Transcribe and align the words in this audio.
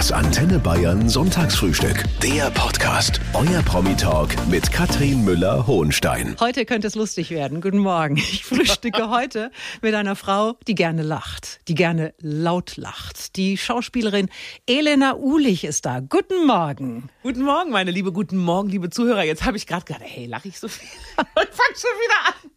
Das 0.00 0.12
Antenne 0.12 0.58
Bayern 0.58 1.10
Sonntagsfrühstück. 1.10 2.04
Der 2.22 2.50
Podcast. 2.52 3.20
Euer 3.34 3.60
Promi-Talk 3.60 4.30
mit 4.48 4.72
Katrin 4.72 5.26
Müller-Hohenstein. 5.26 6.36
Heute 6.40 6.64
könnte 6.64 6.86
es 6.86 6.94
lustig 6.94 7.28
werden. 7.28 7.60
Guten 7.60 7.76
Morgen. 7.76 8.16
Ich 8.16 8.46
frühstücke 8.46 9.10
heute 9.10 9.50
mit 9.82 9.94
einer 9.94 10.16
Frau, 10.16 10.56
die 10.66 10.74
gerne 10.74 11.02
lacht, 11.02 11.60
die 11.68 11.74
gerne 11.74 12.14
laut 12.18 12.78
lacht. 12.78 13.36
Die 13.36 13.58
Schauspielerin 13.58 14.30
Elena 14.66 15.16
Uhlich 15.16 15.64
ist 15.64 15.84
da. 15.84 16.00
Guten 16.00 16.46
Morgen. 16.46 17.10
Guten 17.22 17.42
Morgen, 17.42 17.70
meine 17.70 17.90
Liebe, 17.90 18.10
guten 18.10 18.38
Morgen, 18.38 18.70
liebe 18.70 18.88
Zuhörer. 18.88 19.24
Jetzt 19.24 19.44
habe 19.44 19.58
ich 19.58 19.66
gerade 19.66 19.84
gedacht, 19.84 20.02
hey, 20.02 20.24
lache 20.24 20.48
ich 20.48 20.58
so 20.58 20.68
viel? 20.68 20.88
ich 21.18 21.24
fang 21.26 21.74
schon 21.74 21.90
wieder 22.00 22.26
an. 22.26 22.50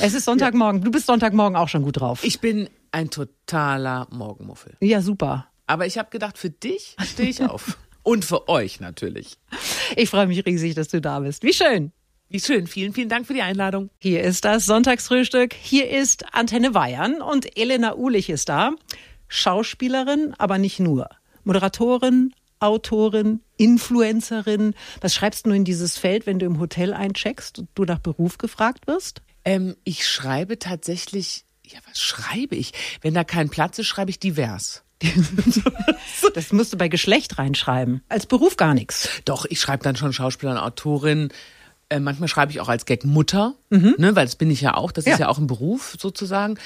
Es 0.00 0.14
ist 0.14 0.26
Sonntagmorgen. 0.26 0.82
Du 0.82 0.92
bist 0.92 1.06
Sonntagmorgen 1.06 1.56
auch 1.56 1.68
schon 1.68 1.82
gut 1.82 1.98
drauf. 1.98 2.22
Ich 2.22 2.38
bin 2.38 2.70
ein 2.92 3.10
totaler 3.10 4.06
Morgenmuffel. 4.12 4.76
ja, 4.78 5.00
super. 5.00 5.48
Aber 5.66 5.86
ich 5.86 5.98
habe 5.98 6.10
gedacht, 6.10 6.38
für 6.38 6.50
dich 6.50 6.96
stehe 7.04 7.28
ich 7.28 7.42
auf. 7.42 7.78
Und 8.02 8.24
für 8.24 8.48
euch 8.48 8.80
natürlich. 8.80 9.38
Ich 9.96 10.10
freue 10.10 10.26
mich 10.26 10.44
riesig, 10.44 10.74
dass 10.74 10.88
du 10.88 11.00
da 11.00 11.20
bist. 11.20 11.42
Wie 11.42 11.54
schön. 11.54 11.90
Wie 12.28 12.40
schön. 12.40 12.66
Vielen, 12.66 12.92
vielen 12.92 13.08
Dank 13.08 13.26
für 13.26 13.32
die 13.32 13.42
Einladung. 13.42 13.90
Hier 13.98 14.22
ist 14.22 14.44
das 14.44 14.66
Sonntagsfrühstück. 14.66 15.54
Hier 15.54 15.88
ist 15.88 16.34
Antenne 16.34 16.72
Bayern 16.72 17.22
und 17.22 17.56
Elena 17.56 17.96
Uhlich 17.96 18.28
ist 18.28 18.50
da. 18.50 18.72
Schauspielerin, 19.28 20.34
aber 20.36 20.58
nicht 20.58 20.80
nur. 20.80 21.08
Moderatorin, 21.44 22.34
Autorin, 22.60 23.40
Influencerin. 23.56 24.74
Was 25.00 25.14
schreibst 25.14 25.46
du 25.46 25.50
in 25.50 25.64
dieses 25.64 25.98
Feld, 25.98 26.26
wenn 26.26 26.38
du 26.38 26.46
im 26.46 26.60
Hotel 26.60 26.92
eincheckst 26.92 27.58
und 27.58 27.68
du 27.74 27.84
nach 27.84 27.98
Beruf 27.98 28.36
gefragt 28.36 28.86
wirst? 28.86 29.22
Ähm, 29.44 29.76
ich 29.84 30.06
schreibe 30.06 30.58
tatsächlich, 30.58 31.44
ja, 31.64 31.78
was 31.88 32.00
schreibe 32.00 32.56
ich? 32.56 32.72
Wenn 33.00 33.14
da 33.14 33.24
kein 33.24 33.48
Platz 33.48 33.78
ist, 33.78 33.86
schreibe 33.86 34.10
ich 34.10 34.18
divers. 34.18 34.83
Das 36.34 36.52
musst 36.52 36.72
du 36.72 36.76
bei 36.76 36.88
Geschlecht 36.88 37.38
reinschreiben. 37.38 38.02
Als 38.08 38.26
Beruf 38.26 38.56
gar 38.56 38.74
nichts. 38.74 39.08
Doch, 39.24 39.44
ich 39.48 39.60
schreibe 39.60 39.82
dann 39.84 39.96
schon 39.96 40.12
Schauspielerin, 40.12 40.58
Autorin. 40.58 41.28
Äh, 41.90 42.00
manchmal 42.00 42.28
schreibe 42.28 42.50
ich 42.50 42.60
auch 42.60 42.68
als 42.68 42.86
Gag 42.86 43.04
Mutter, 43.04 43.54
ne, 43.70 44.16
weil 44.16 44.24
das 44.24 44.36
bin 44.36 44.50
ich 44.50 44.62
ja 44.62 44.74
auch. 44.74 44.90
Das 44.90 45.04
Ja. 45.04 45.12
ist 45.12 45.18
ja 45.18 45.28
auch 45.28 45.36
ein 45.38 45.46
Beruf 45.46 45.96
sozusagen. 45.98 46.58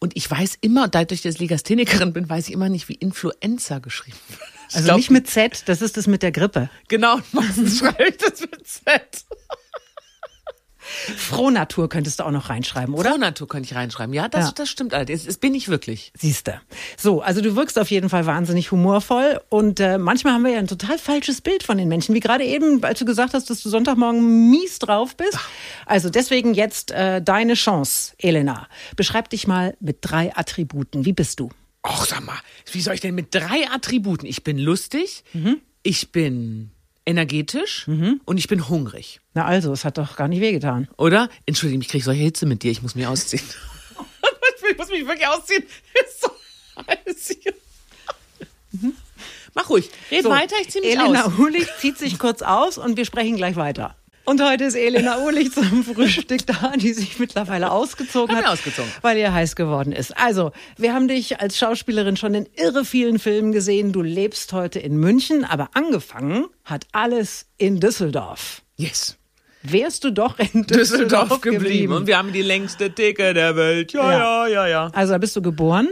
Und 0.00 0.14
ich 0.16 0.30
weiß 0.30 0.58
immer, 0.60 0.86
dadurch, 0.88 1.22
dass 1.22 1.34
ich 1.36 1.40
Legasthenikerin 1.40 2.12
bin, 2.12 2.28
weiß 2.28 2.48
ich 2.48 2.52
immer 2.54 2.68
nicht, 2.68 2.88
wie 2.88 2.94
Influencer 2.94 3.80
geschrieben 3.80 4.18
wird. 4.28 4.40
Also 4.74 4.84
glaub, 4.84 4.96
nicht 4.98 5.10
mit 5.10 5.28
Z, 5.28 5.62
das 5.66 5.80
ist 5.80 5.96
das 5.96 6.06
mit 6.06 6.22
der 6.22 6.32
Grippe. 6.32 6.68
Genau, 6.88 7.18
meistens 7.32 7.78
schreibe 7.78 8.04
ich 8.10 8.16
das 8.18 8.40
mit 8.42 8.66
Z. 8.66 9.24
Frohnatur 11.16 11.88
könntest 11.88 12.20
du 12.20 12.24
auch 12.24 12.30
noch 12.30 12.48
reinschreiben, 12.50 12.94
oder? 12.94 13.10
Oder 13.10 13.18
Natur 13.18 13.48
könnte 13.48 13.68
ich 13.70 13.74
reinschreiben. 13.76 14.12
Ja, 14.14 14.28
das, 14.28 14.46
Ja. 14.46 14.52
das 14.52 14.68
stimmt 14.68 14.94
allerdings. 14.94 15.24
Das 15.24 15.36
bin 15.38 15.54
ich 15.54 15.68
wirklich. 15.68 16.12
Siehste. 16.18 16.60
So, 16.96 17.20
also 17.22 17.40
du 17.40 17.56
wirkst 17.56 17.78
auf 17.78 17.90
jeden 17.90 18.08
Fall 18.08 18.26
wahnsinnig 18.26 18.70
humorvoll 18.72 19.40
und 19.48 19.80
äh, 19.80 19.98
manchmal 19.98 20.34
haben 20.34 20.44
wir 20.44 20.52
ja 20.52 20.58
ein 20.58 20.66
total 20.66 20.98
falsches 20.98 21.40
Bild 21.40 21.62
von 21.62 21.78
den 21.78 21.88
Menschen, 21.88 22.14
wie 22.14 22.20
gerade 22.20 22.44
eben, 22.44 22.82
als 22.84 22.98
du 22.98 23.04
gesagt 23.04 23.34
hast, 23.34 23.48
dass 23.50 23.62
du 23.62 23.68
Sonntagmorgen 23.68 24.50
mies 24.50 24.78
drauf 24.78 25.16
bist. 25.16 25.38
Also 25.86 26.10
deswegen 26.10 26.54
jetzt 26.54 26.90
äh, 26.90 27.22
deine 27.22 27.54
Chance, 27.54 28.14
Elena. 28.18 28.68
Beschreib 28.96 29.28
dich 29.30 29.46
mal 29.46 29.76
mit 29.80 29.98
drei 30.00 30.34
Attributen. 30.36 31.04
Wie 31.04 31.12
bist 31.12 31.40
du? 31.40 31.50
Och, 31.86 32.04
sag 32.06 32.24
mal, 32.24 32.38
wie 32.72 32.80
soll 32.80 32.94
ich 32.94 33.00
denn 33.00 33.14
mit 33.14 33.34
drei 33.34 33.68
Attributen? 33.70 34.26
Ich 34.26 34.42
bin 34.42 34.58
lustig, 34.58 35.22
ich 35.84 36.10
bin 36.10 36.70
energetisch 37.06 37.86
und 38.24 38.38
ich 38.38 38.48
bin 38.48 38.68
hungrig. 38.68 39.20
Na 39.34 39.44
also, 39.44 39.72
es 39.72 39.84
hat 39.84 39.96
doch 39.98 40.16
gar 40.16 40.28
nicht 40.28 40.40
wehgetan. 40.40 40.88
Oder? 40.98 41.28
Entschuldigung, 41.46 41.82
ich 41.82 41.88
kriege 41.88 42.04
solche 42.04 42.22
Hitze 42.22 42.46
mit 42.46 42.62
dir. 42.62 42.70
Ich 42.70 42.82
muss 42.82 42.94
mich 42.94 43.06
ausziehen. 43.06 43.42
ich 44.70 44.76
muss 44.76 44.88
mich 44.90 45.06
wirklich 45.06 45.26
ausziehen. 45.26 45.62
Ist 45.94 46.20
so 46.20 46.30
heiß 46.86 47.36
hier. 47.42 47.54
Mach 49.54 49.70
ruhig. 49.70 49.90
Red 50.10 50.24
So, 50.24 50.30
weiter, 50.30 50.56
ich 50.60 50.68
zieh 50.68 50.80
mich 50.80 50.90
Elena 50.90 51.24
aus. 51.24 51.38
Uhlich 51.38 51.66
zieht 51.78 51.96
sich 51.96 52.18
kurz 52.18 52.42
aus 52.42 52.76
und 52.76 52.96
wir 52.96 53.06
sprechen 53.06 53.36
gleich 53.36 53.56
weiter. 53.56 53.96
Und 54.26 54.42
heute 54.42 54.64
ist 54.64 54.74
Elena 54.74 55.20
Uhlich 55.20 55.52
zum 55.52 55.84
Frühstück 55.84 56.44
da, 56.48 56.72
die 56.76 56.92
sich 56.92 57.16
mittlerweile 57.20 57.70
ausgezogen 57.70 58.34
hat, 58.34 58.48
ausgezogen. 58.48 58.90
weil 59.00 59.16
ihr 59.18 59.32
heiß 59.32 59.54
geworden 59.54 59.92
ist. 59.92 60.18
Also, 60.18 60.50
wir 60.76 60.92
haben 60.92 61.06
dich 61.06 61.40
als 61.40 61.56
Schauspielerin 61.56 62.16
schon 62.16 62.34
in 62.34 62.48
irre 62.56 62.84
vielen 62.84 63.20
Filmen 63.20 63.52
gesehen. 63.52 63.92
Du 63.92 64.02
lebst 64.02 64.52
heute 64.52 64.80
in 64.80 64.96
München, 64.96 65.44
aber 65.44 65.70
angefangen 65.74 66.46
hat 66.64 66.88
alles 66.90 67.46
in 67.56 67.78
Düsseldorf. 67.78 68.62
Yes. 68.76 69.16
Wärst 69.62 70.02
du 70.02 70.10
doch 70.10 70.40
in 70.40 70.64
Düsseldorf, 70.64 71.28
Düsseldorf 71.28 71.40
geblieben. 71.40 71.64
geblieben. 71.64 71.92
Und 71.92 72.06
wir 72.08 72.18
haben 72.18 72.32
die 72.32 72.42
längste 72.42 72.90
Theke 72.92 73.32
der 73.32 73.54
Welt. 73.54 73.92
Ja, 73.92 74.10
ja, 74.10 74.46
ja, 74.48 74.66
ja. 74.66 74.90
Also 74.92 75.12
da 75.12 75.18
bist 75.18 75.36
du 75.36 75.42
geboren. 75.42 75.88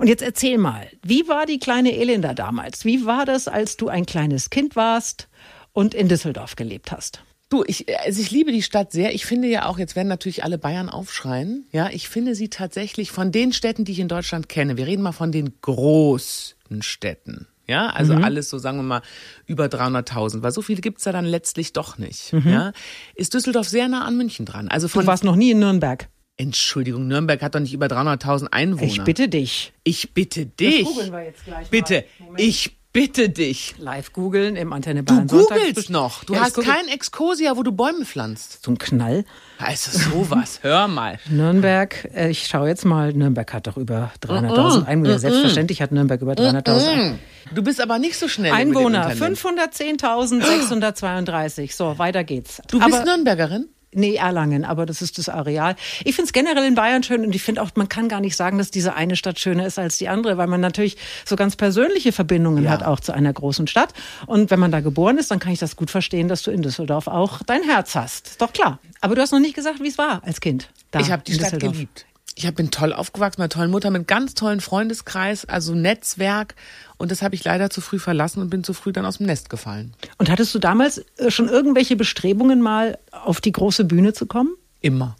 Und 0.00 0.08
jetzt 0.08 0.22
erzähl 0.22 0.58
mal, 0.58 0.88
wie 1.04 1.28
war 1.28 1.46
die 1.46 1.60
kleine 1.60 1.96
Elenda 1.96 2.34
damals? 2.34 2.84
Wie 2.84 3.06
war 3.06 3.24
das, 3.24 3.46
als 3.46 3.76
du 3.76 3.88
ein 3.88 4.04
kleines 4.04 4.50
Kind 4.50 4.74
warst 4.74 5.28
und 5.72 5.94
in 5.94 6.08
Düsseldorf 6.08 6.56
gelebt 6.56 6.90
hast? 6.90 7.22
Du, 7.48 7.64
ich, 7.66 7.86
also 8.00 8.20
ich 8.20 8.30
liebe 8.30 8.52
die 8.52 8.62
Stadt 8.62 8.92
sehr. 8.92 9.14
Ich 9.14 9.24
finde 9.24 9.48
ja 9.48 9.66
auch, 9.66 9.78
jetzt 9.78 9.96
werden 9.96 10.08
natürlich 10.08 10.44
alle 10.44 10.58
Bayern 10.58 10.90
aufschreien. 10.90 11.66
Ja, 11.72 11.88
ich 11.90 12.08
finde 12.08 12.34
sie 12.34 12.48
tatsächlich 12.48 13.10
von 13.10 13.32
den 13.32 13.52
Städten, 13.52 13.84
die 13.84 13.92
ich 13.92 14.00
in 14.00 14.08
Deutschland 14.08 14.48
kenne. 14.48 14.76
Wir 14.76 14.86
reden 14.86 15.02
mal 15.02 15.12
von 15.12 15.32
den 15.32 15.54
großen 15.62 16.82
Städten. 16.82 17.46
Ja, 17.66 17.88
also 17.88 18.14
alles 18.14 18.48
so, 18.48 18.56
sagen 18.56 18.78
wir 18.78 18.82
mal, 18.82 19.02
über 19.44 19.66
300.000, 19.66 20.42
weil 20.42 20.52
so 20.52 20.62
viele 20.62 20.80
gibt's 20.80 21.04
ja 21.04 21.12
dann 21.12 21.26
letztlich 21.26 21.74
doch 21.74 21.98
nicht. 21.98 22.32
Ja, 22.44 22.72
ist 23.14 23.34
Düsseldorf 23.34 23.68
sehr 23.68 23.88
nah 23.88 24.06
an 24.06 24.16
München 24.16 24.46
dran. 24.46 24.68
Also 24.68 24.86
Du 24.86 24.94
von, 24.94 25.06
warst 25.06 25.22
noch 25.22 25.36
nie 25.36 25.50
in 25.50 25.58
Nürnberg. 25.58 26.08
Entschuldigung, 26.38 27.08
Nürnberg 27.08 27.42
hat 27.42 27.54
doch 27.54 27.60
nicht 27.60 27.74
über 27.74 27.86
300.000 27.86 28.48
Einwohner. 28.52 28.90
Ich 28.90 29.02
bitte 29.02 29.28
dich. 29.28 29.72
Ich 29.84 30.14
bitte 30.14 30.46
dich. 30.46 30.84
googeln 30.84 31.12
wir 31.12 31.24
jetzt 31.24 31.44
gleich. 31.44 31.68
Bitte, 31.68 32.04
Moment. 32.20 32.40
ich 32.40 32.77
bitte 33.00 33.28
dich. 33.28 33.74
Live 33.78 34.12
googeln 34.12 34.56
im 34.56 34.72
Antenne 34.72 35.02
Du 35.04 35.14
Bayern 35.14 35.26
googelst 35.28 35.88
noch. 35.90 36.24
Du 36.24 36.34
ja, 36.34 36.40
hast 36.40 36.54
google- 36.54 36.72
kein 36.72 36.88
Exkursia, 36.88 37.56
wo 37.56 37.62
du 37.62 37.70
Bäume 37.72 38.04
pflanzt. 38.04 38.64
So 38.64 38.70
ein 38.72 38.78
Knall. 38.78 39.24
Also 39.58 39.96
sowas, 39.96 40.58
hör 40.62 40.88
mal. 40.88 41.18
Nürnberg, 41.28 42.08
äh, 42.14 42.30
ich 42.30 42.46
schaue 42.46 42.68
jetzt 42.68 42.84
mal, 42.84 43.12
Nürnberg 43.12 43.52
hat 43.52 43.66
doch 43.66 43.76
über 43.76 44.10
300.000 44.20 44.84
Einwohner. 44.86 45.18
Selbstverständlich 45.18 45.80
hat 45.82 45.92
Nürnberg 45.92 46.20
über 46.20 46.32
300.000 46.34 47.14
Du 47.54 47.62
bist 47.62 47.80
aber 47.80 47.98
nicht 47.98 48.16
so 48.18 48.28
schnell 48.28 48.52
Einwohner. 48.52 49.08
mit 49.08 49.18
dem 49.20 49.32
Internet. 49.32 49.70
510.632. 49.78 51.74
So, 51.74 51.98
weiter 51.98 52.24
geht's. 52.24 52.60
Du 52.68 52.78
bist 52.78 52.92
Aber- 52.94 53.04
Nürnbergerin? 53.04 53.68
Nee, 53.98 54.14
Erlangen, 54.14 54.64
aber 54.64 54.86
das 54.86 55.02
ist 55.02 55.18
das 55.18 55.28
Areal. 55.28 55.74
Ich 56.04 56.14
finde 56.14 56.26
es 56.28 56.32
generell 56.32 56.64
in 56.64 56.74
Bayern 56.74 57.02
schön 57.02 57.24
und 57.24 57.34
ich 57.34 57.42
finde 57.42 57.62
auch, 57.62 57.70
man 57.74 57.88
kann 57.88 58.08
gar 58.08 58.20
nicht 58.20 58.36
sagen, 58.36 58.58
dass 58.58 58.70
diese 58.70 58.94
eine 58.94 59.16
Stadt 59.16 59.38
schöner 59.38 59.66
ist 59.66 59.78
als 59.78 59.98
die 59.98 60.08
andere, 60.08 60.38
weil 60.38 60.46
man 60.46 60.60
natürlich 60.60 60.96
so 61.26 61.34
ganz 61.36 61.56
persönliche 61.56 62.12
Verbindungen 62.12 62.64
Ja. 62.64 62.70
hat 62.70 62.82
auch 62.84 63.00
zu 63.00 63.12
einer 63.12 63.32
großen 63.32 63.66
Stadt. 63.66 63.92
Und 64.26 64.50
wenn 64.50 64.60
man 64.60 64.70
da 64.70 64.80
geboren 64.80 65.18
ist, 65.18 65.30
dann 65.30 65.40
kann 65.40 65.52
ich 65.52 65.58
das 65.58 65.76
gut 65.76 65.90
verstehen, 65.90 66.28
dass 66.28 66.42
du 66.42 66.50
in 66.50 66.62
Düsseldorf 66.62 67.08
auch 67.08 67.40
dein 67.44 67.62
Herz 67.64 67.94
hast. 67.94 68.28
Ist 68.28 68.40
doch 68.40 68.52
klar. 68.52 68.78
Aber 69.00 69.14
du 69.14 69.20
hast 69.20 69.32
noch 69.32 69.40
nicht 69.40 69.54
gesagt, 69.54 69.80
wie 69.82 69.88
es 69.88 69.98
war 69.98 70.22
als 70.24 70.40
Kind. 70.40 70.70
Da 70.90 71.00
ich 71.00 71.10
habe 71.10 71.22
die 71.24 71.34
Stadt 71.34 71.46
Düsseldorf. 71.52 71.72
geliebt. 71.72 72.04
Ich 72.40 72.54
bin 72.54 72.70
toll 72.70 72.92
aufgewachsen, 72.92 73.40
mit 73.42 73.50
einer 73.52 73.60
tollen 73.62 73.70
Mutter, 73.72 73.90
mit 73.90 73.96
einem 73.98 74.06
ganz 74.06 74.34
tollen 74.34 74.60
Freundeskreis, 74.60 75.44
also 75.44 75.74
Netzwerk. 75.74 76.54
Und 76.98 77.10
das 77.12 77.22
habe 77.22 77.34
ich 77.34 77.44
leider 77.44 77.70
zu 77.70 77.80
früh 77.80 77.98
verlassen 77.98 78.42
und 78.42 78.50
bin 78.50 78.64
zu 78.64 78.74
früh 78.74 78.92
dann 78.92 79.06
aus 79.06 79.18
dem 79.18 79.26
Nest 79.26 79.48
gefallen. 79.50 79.94
Und 80.18 80.30
hattest 80.30 80.54
du 80.54 80.58
damals 80.58 80.98
äh, 81.16 81.30
schon 81.30 81.48
irgendwelche 81.48 81.96
Bestrebungen, 81.96 82.60
mal 82.60 82.98
auf 83.12 83.40
die 83.40 83.52
große 83.52 83.84
Bühne 83.84 84.12
zu 84.12 84.26
kommen? 84.26 84.54
Immer. 84.80 85.16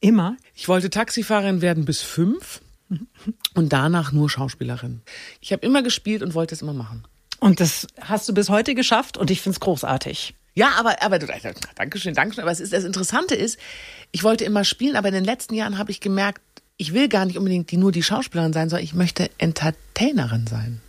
Immer? 0.00 0.36
Ich 0.54 0.68
wollte 0.68 0.90
Taxifahrerin 0.90 1.62
werden 1.62 1.84
bis 1.84 2.00
fünf 2.02 2.60
und 3.54 3.72
danach 3.72 4.12
nur 4.12 4.28
Schauspielerin. 4.28 5.02
Ich 5.40 5.52
habe 5.52 5.64
immer 5.64 5.82
gespielt 5.82 6.22
und 6.22 6.34
wollte 6.34 6.54
es 6.54 6.62
immer 6.62 6.72
machen. 6.74 7.04
Und 7.38 7.60
das 7.60 7.86
hast 8.00 8.28
du 8.28 8.34
bis 8.34 8.48
heute 8.48 8.74
geschafft 8.74 9.16
und 9.16 9.30
ich 9.30 9.40
finde 9.40 9.54
es 9.56 9.60
großartig. 9.60 10.34
Ja, 10.54 10.72
aber, 10.78 11.00
aber, 11.02 11.18
du- 11.20 11.28
Dankeschön, 11.76 12.14
Dankeschön. 12.14 12.42
Aber 12.42 12.50
es 12.50 12.60
ist, 12.60 12.72
das 12.72 12.84
Interessante 12.84 13.34
ist, 13.36 13.58
ich 14.10 14.24
wollte 14.24 14.44
immer 14.44 14.64
spielen, 14.64 14.96
aber 14.96 15.08
in 15.08 15.14
den 15.14 15.24
letzten 15.24 15.54
Jahren 15.54 15.78
habe 15.78 15.90
ich 15.92 16.00
gemerkt, 16.00 16.40
ich 16.76 16.92
will 16.92 17.08
gar 17.08 17.24
nicht 17.26 17.38
unbedingt 17.38 17.70
die, 17.70 17.76
nur 17.76 17.92
die 17.92 18.02
Schauspielerin 18.02 18.52
sein, 18.52 18.68
sondern 18.68 18.84
ich 18.84 18.94
möchte 18.94 19.30
Entertainerin 19.38 20.46
sein. 20.46 20.80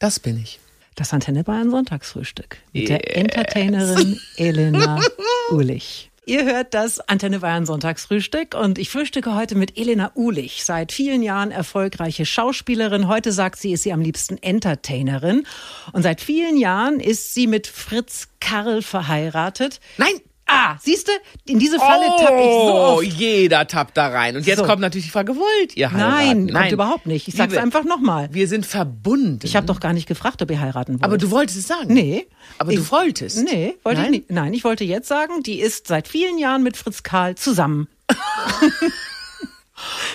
Das 0.00 0.18
bin 0.18 0.40
ich. 0.42 0.58
Das 0.96 1.12
Antenne 1.12 1.44
Bayern 1.44 1.70
Sonntagsfrühstück 1.70 2.56
mit 2.72 2.88
der 2.88 3.00
Yes. 3.06 3.16
Entertainerin 3.16 4.18
Elena 4.36 5.00
Uhlich. 5.52 6.10
Ihr 6.26 6.44
hört 6.44 6.74
das 6.74 7.00
Antenne 7.00 7.40
Bayern 7.40 7.66
Sonntagsfrühstück 7.66 8.54
und 8.54 8.78
ich 8.78 8.88
frühstücke 8.90 9.34
heute 9.34 9.54
mit 9.56 9.76
Elena 9.78 10.10
Uhlich, 10.14 10.64
seit 10.64 10.92
vielen 10.92 11.22
Jahren 11.22 11.50
erfolgreiche 11.50 12.24
Schauspielerin. 12.24 13.08
Heute 13.08 13.30
sagt 13.32 13.58
sie, 13.58 13.72
ist 13.72 13.82
sie 13.82 13.92
am 13.92 14.00
liebsten 14.00 14.36
Entertainerin 14.38 15.46
und 15.92 16.02
seit 16.02 16.20
vielen 16.20 16.56
Jahren 16.56 16.98
ist 16.98 17.34
sie 17.34 17.46
mit 17.46 17.66
Fritz 17.66 18.28
Karl 18.40 18.82
verheiratet. 18.82 19.80
Nein! 19.98 20.20
Ah, 20.52 20.76
siehst 20.80 21.06
du, 21.08 21.12
in 21.46 21.58
diese 21.60 21.78
Falle 21.78 22.06
tapp 22.18 22.34
ich 22.38 22.44
so 22.50 22.72
Oh, 22.72 22.96
oft. 22.98 23.04
jeder 23.04 23.66
tappt 23.68 23.96
da 23.96 24.08
rein. 24.08 24.36
Und 24.36 24.46
jetzt 24.46 24.58
So. 24.58 24.64
kommt 24.64 24.80
natürlich 24.80 25.06
die 25.06 25.10
Frage, 25.12 25.36
wollt 25.36 25.76
ihr 25.76 25.92
heiraten? 25.92 26.46
Nein, 26.46 26.52
kommt 26.52 26.72
überhaupt 26.72 27.06
nicht. 27.06 27.28
Ich 27.28 27.34
sag's 27.34 27.52
Liebe, 27.52 27.62
einfach 27.62 27.84
nochmal. 27.84 28.28
Wir 28.32 28.48
sind 28.48 28.66
verbunden. 28.66 29.40
Ich 29.44 29.54
habe 29.56 29.66
doch 29.66 29.78
gar 29.80 29.92
nicht 29.92 30.06
gefragt, 30.08 30.42
ob 30.42 30.50
ihr 30.50 30.60
heiraten 30.60 30.94
wollt. 30.94 31.04
aber 31.04 31.18
du 31.18 31.30
wolltest 31.30 31.58
es 31.58 31.68
sagen. 31.68 31.94
Nee. 31.94 32.26
Aber 32.58 32.72
du 32.72 32.80
Ich- 32.80 32.90
wolltest. 32.90 33.44
Nee, 33.44 33.74
wollte 33.84 34.00
Nein? 34.00 34.12
ich 34.14 34.20
nicht. 34.20 34.30
Nein, 34.30 34.52
ich 34.54 34.64
wollte 34.64 34.84
jetzt 34.84 35.08
sagen, 35.08 35.42
die 35.44 35.60
ist 35.60 35.86
seit 35.86 36.08
vielen 36.08 36.38
Jahren 36.38 36.62
mit 36.62 36.76
Fritz 36.76 37.02
Karl 37.02 37.36
zusammen. 37.36 37.86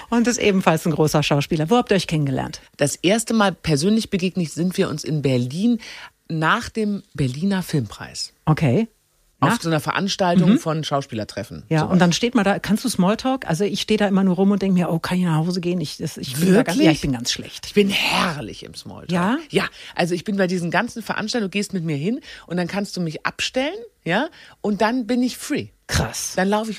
Und 0.09 0.27
ist 0.27 0.37
ebenfalls 0.37 0.85
ein 0.85 0.91
großer 0.91 1.23
Schauspieler. 1.23 1.69
Wo 1.69 1.77
habt 1.77 1.91
ihr 1.91 1.95
euch 1.95 2.07
kennengelernt? 2.07 2.61
Das 2.77 2.95
erste 2.95 3.33
Mal 3.33 3.51
persönlich 3.51 4.09
begegnet 4.11 4.51
sind 4.51 4.77
wir 4.77 4.89
uns 4.89 5.03
in 5.03 5.21
Berlin 5.23 5.79
nach 6.27 6.69
dem 6.69 7.01
Berliner 7.13 7.63
Filmpreis. 7.63 8.33
Okay. 8.45 8.87
Auf 9.41 9.61
so 9.61 9.69
einer 9.69 9.79
Veranstaltung 9.79 10.57
von 10.59 10.83
Schauspielertreffen. 10.83 11.63
Ja, 11.69 11.81
So. 11.81 11.85
und 11.87 11.99
dann 11.99 12.13
steht 12.13 12.35
man 12.35 12.43
da, 12.45 12.57
kannst 12.57 12.83
du 12.85 12.89
Smalltalk? 12.89 13.45
Also 13.47 13.63
ich 13.63 13.81
stehe 13.81 13.97
da 13.97 14.07
immer 14.07 14.23
nur 14.23 14.35
rum 14.35 14.51
und 14.51 14.61
denke 14.61 14.73
mir, 14.79 14.89
oh, 14.89 14.97
kann 14.99 15.17
ich 15.17 15.25
nach 15.25 15.35
Hause 15.35 15.61
gehen? 15.61 15.81
Ich, 15.81 15.97
das, 15.97 16.17
ich 16.17 16.35
bin 16.37 16.53
da 16.53 16.63
ganz, 16.63 16.77
Wirklich? 16.77 16.85
ja, 16.85 16.91
ich 16.91 17.01
bin 17.01 17.11
ganz 17.11 17.31
schlecht. 17.31 17.65
Ich 17.67 17.73
bin 17.73 17.89
herrlich 17.89 18.63
im 18.63 18.73
Smalltalk. 18.73 19.11
Ja? 19.11 19.37
Ja, 19.51 19.65
also 19.93 20.15
ich 20.15 20.23
bin 20.23 20.37
bei 20.37 20.47
diesen 20.47 20.71
ganzen 20.71 21.03
Veranstaltungen, 21.03 21.51
du 21.51 21.57
gehst 21.57 21.73
mit 21.73 21.83
mir 21.83 21.97
hin 21.97 22.21
und 22.47 22.57
dann 22.57 22.67
kannst 22.67 22.95
du 22.97 23.01
mich 23.01 23.25
abstellen, 23.25 23.75
ja, 24.03 24.29
und 24.61 24.81
dann 24.81 25.05
bin 25.05 25.21
ich 25.21 25.37
free. 25.37 25.67
Krass. 25.87 26.33
Dann 26.35 26.47
laufe 26.47 26.71
ich, 26.71 26.77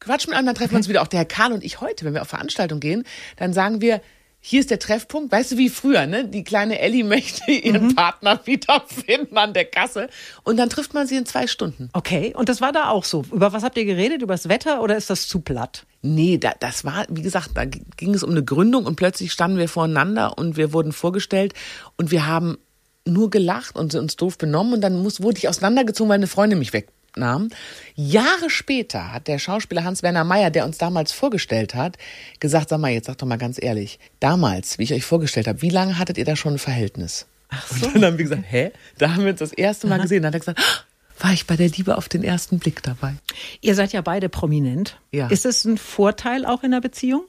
quatsch 0.00 0.26
mit 0.26 0.36
anderen, 0.36 0.46
dann 0.46 0.54
treffen 0.56 0.72
wir 0.72 0.78
uns 0.78 0.88
wieder. 0.88 1.02
Auch 1.02 1.06
der 1.06 1.20
Herr 1.20 1.26
Karl 1.26 1.52
und 1.52 1.64
ich 1.64 1.80
heute, 1.80 2.04
wenn 2.04 2.14
wir 2.14 2.22
auf 2.22 2.28
Veranstaltungen 2.28 2.80
gehen, 2.80 3.04
dann 3.36 3.52
sagen 3.52 3.80
wir, 3.80 4.00
hier 4.48 4.60
ist 4.60 4.70
der 4.70 4.78
Treffpunkt. 4.78 5.32
Weißt 5.32 5.50
du, 5.50 5.58
wie 5.58 5.68
früher, 5.68 6.06
ne? 6.06 6.24
Die 6.24 6.44
kleine 6.44 6.78
Ellie 6.78 7.02
möchte 7.04 7.50
ihren 7.50 7.96
Partner 7.96 8.38
wiederfinden 8.44 9.36
an 9.36 9.52
der 9.52 9.64
Kasse. 9.64 10.08
Und 10.44 10.56
dann 10.56 10.70
trifft 10.70 10.94
man 10.94 11.08
sie 11.08 11.16
in 11.16 11.26
zwei 11.26 11.48
Stunden. 11.48 11.90
Okay, 11.94 12.32
und 12.32 12.48
das 12.48 12.60
war 12.60 12.70
da 12.70 12.90
auch 12.90 13.02
so. 13.02 13.24
Über 13.32 13.52
was 13.52 13.64
habt 13.64 13.76
ihr 13.76 13.84
geredet? 13.84 14.22
Über 14.22 14.34
das 14.34 14.48
Wetter 14.48 14.82
oder 14.82 14.96
ist 14.96 15.10
das 15.10 15.26
zu 15.26 15.40
platt? 15.40 15.84
Nee, 16.00 16.38
da, 16.38 16.52
das 16.60 16.84
war, 16.84 17.06
wie 17.08 17.22
gesagt, 17.22 17.50
da 17.54 17.64
ging 17.64 18.14
es 18.14 18.22
um 18.22 18.30
eine 18.30 18.44
Gründung 18.44 18.86
und 18.86 18.94
plötzlich 18.94 19.32
standen 19.32 19.58
wir 19.58 19.68
voreinander 19.68 20.38
und 20.38 20.56
wir 20.56 20.72
wurden 20.72 20.92
vorgestellt 20.92 21.52
und 21.96 22.12
wir 22.12 22.28
haben 22.28 22.56
nur 23.04 23.30
gelacht 23.30 23.74
und 23.74 23.96
uns 23.96 24.14
doof 24.14 24.38
benommen 24.38 24.74
und 24.74 24.80
dann 24.80 25.02
muss, 25.02 25.20
wurde 25.20 25.38
ich 25.38 25.48
auseinandergezogen, 25.48 26.08
weil 26.08 26.16
eine 26.16 26.28
Freundin 26.28 26.60
mich 26.60 26.72
wegnahm. 27.16 27.48
Jahre 27.94 28.50
später 28.50 29.12
hat 29.12 29.28
der 29.28 29.38
Schauspieler 29.38 29.84
Hans-Werner 29.84 30.24
Meyer, 30.24 30.50
der 30.50 30.64
uns 30.64 30.78
damals 30.78 31.12
vorgestellt 31.12 31.74
hat, 31.74 31.96
gesagt, 32.40 32.68
sag 32.68 32.80
mal, 32.80 32.90
jetzt 32.90 33.06
sag 33.06 33.18
doch 33.18 33.26
mal 33.26 33.38
ganz 33.38 33.60
ehrlich, 33.60 33.98
damals, 34.20 34.78
wie 34.78 34.84
ich 34.84 34.92
euch 34.92 35.04
vorgestellt 35.04 35.48
habe, 35.48 35.62
wie 35.62 35.70
lange 35.70 35.98
hattet 35.98 36.18
ihr 36.18 36.24
da 36.24 36.36
schon 36.36 36.54
ein 36.54 36.58
Verhältnis? 36.58 37.26
Ach 37.48 37.66
so. 37.68 37.86
Und 37.86 37.94
dann 37.96 38.04
haben 38.04 38.18
wir 38.18 38.24
gesagt, 38.24 38.44
hä? 38.46 38.72
Da 38.98 39.14
haben 39.14 39.24
wir 39.24 39.30
uns 39.30 39.38
das 39.38 39.52
erste 39.52 39.86
Mal 39.86 40.00
gesehen. 40.00 40.22
Dann 40.22 40.28
hat 40.28 40.34
er 40.34 40.40
gesagt, 40.40 40.60
"Ah, 40.60 41.24
war 41.24 41.32
ich 41.32 41.46
bei 41.46 41.56
der 41.56 41.68
Liebe 41.68 41.96
auf 41.96 42.08
den 42.08 42.24
ersten 42.24 42.58
Blick 42.58 42.82
dabei. 42.82 43.14
Ihr 43.60 43.74
seid 43.74 43.92
ja 43.92 44.02
beide 44.02 44.28
prominent. 44.28 44.98
Ja. 45.12 45.28
Ist 45.28 45.46
es 45.46 45.64
ein 45.64 45.78
Vorteil 45.78 46.44
auch 46.44 46.62
in 46.62 46.72
der 46.72 46.80
Beziehung? 46.80 47.24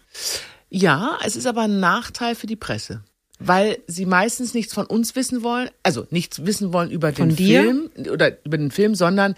Ja, 0.69 1.17
es 1.23 1.35
ist 1.35 1.45
aber 1.45 1.61
ein 1.61 1.79
Nachteil 1.79 2.35
für 2.35 2.47
die 2.47 2.57
Presse. 2.57 3.03
Weil 3.39 3.77
sie 3.85 4.05
meistens 4.07 4.53
nichts 4.55 4.73
von 4.73 4.87
uns 4.87 5.15
wissen 5.15 5.43
wollen, 5.43 5.69
also 5.83 6.07
nichts 6.09 6.45
wissen 6.45 6.73
wollen 6.73 6.89
über 6.89 7.13
Von 7.13 7.29
den 7.29 7.35
dir? 7.35 7.61
Film 7.61 7.89
oder 8.11 8.31
über 8.43 8.57
den 8.57 8.71
Film, 8.71 8.95
sondern 8.95 9.35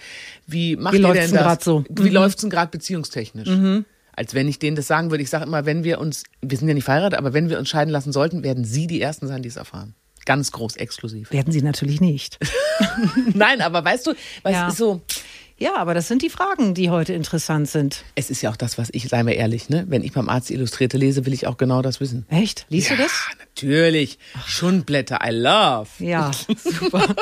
wie 0.47 0.77
macht 0.77 0.93
Wie 0.93 1.01
ihr 1.01 1.13
denn 1.13 1.31
das? 1.33 1.63
so? 1.63 1.83
Wie 1.89 2.09
läuft's 2.09 2.41
denn 2.41 2.49
gerade 2.49 2.71
beziehungstechnisch? 2.71 3.49
Als 4.13 4.33
wenn 4.33 4.47
ich 4.47 4.57
denen 4.59 4.75
das 4.77 4.87
sagen 4.87 5.11
würde. 5.11 5.23
Ich 5.23 5.29
sage 5.29 5.45
immer, 5.45 5.65
wenn 5.65 5.83
wir 5.83 5.99
uns, 5.99 6.23
wir 6.41 6.57
sind 6.57 6.67
ja 6.69 6.73
nicht 6.73 6.83
verheiratet, 6.85 7.17
aber 7.19 7.33
wenn 7.33 7.49
wir 7.49 7.59
uns 7.59 7.67
scheiden 7.69 7.91
lassen 7.91 8.11
sollten, 8.13 8.41
werden 8.43 8.63
sie 8.65 8.87
die 8.87 9.01
Ersten 9.01 9.27
sein, 9.27 9.41
die 9.43 9.49
es 9.49 9.55
erfahren. 9.57 9.95
Ganz 10.25 10.51
groß, 10.51 10.75
exklusiv. 10.77 11.31
Werden 11.31 11.51
sie 11.51 11.61
natürlich 11.61 11.99
nicht. 12.01 12.37
Nein, 13.33 13.61
aber 13.61 13.83
weißt 13.83 14.07
du, 14.07 14.13
was 14.43 14.51
Ja. 14.53 14.67
ist 14.69 14.77
so, 14.77 15.01
Ja, 15.59 15.75
aber 15.75 15.93
das 15.93 16.07
sind 16.07 16.21
die 16.21 16.29
Fragen, 16.29 16.73
die 16.73 16.89
heute 16.89 17.13
interessant 17.13 17.67
sind. 17.67 18.03
es 18.15 18.29
ist 18.29 18.41
ja 18.41 18.49
auch 18.49 18.55
das, 18.55 18.77
was 18.77 18.89
ich, 18.93 19.09
seien 19.09 19.27
wir 19.27 19.35
ehrlich, 19.35 19.69
ne? 19.69 19.85
Wenn 19.89 20.03
ich 20.03 20.13
beim 20.13 20.29
Arzt 20.29 20.49
die 20.49 20.53
Illustrierte 20.53 20.97
lese, 20.97 21.25
will 21.25 21.33
ich 21.33 21.47
auch 21.47 21.57
genau 21.57 21.81
das 21.81 21.99
wissen. 21.99 22.25
Echt? 22.29 22.65
Liest 22.69 22.89
ja, 22.89 22.95
du 22.95 23.03
das? 23.03 23.11
natürlich. 23.61 24.19
Schundblätter, 24.45 25.19
I 25.21 25.31
love. 25.31 25.89
Ja, 25.99 26.31
super. 26.57 27.15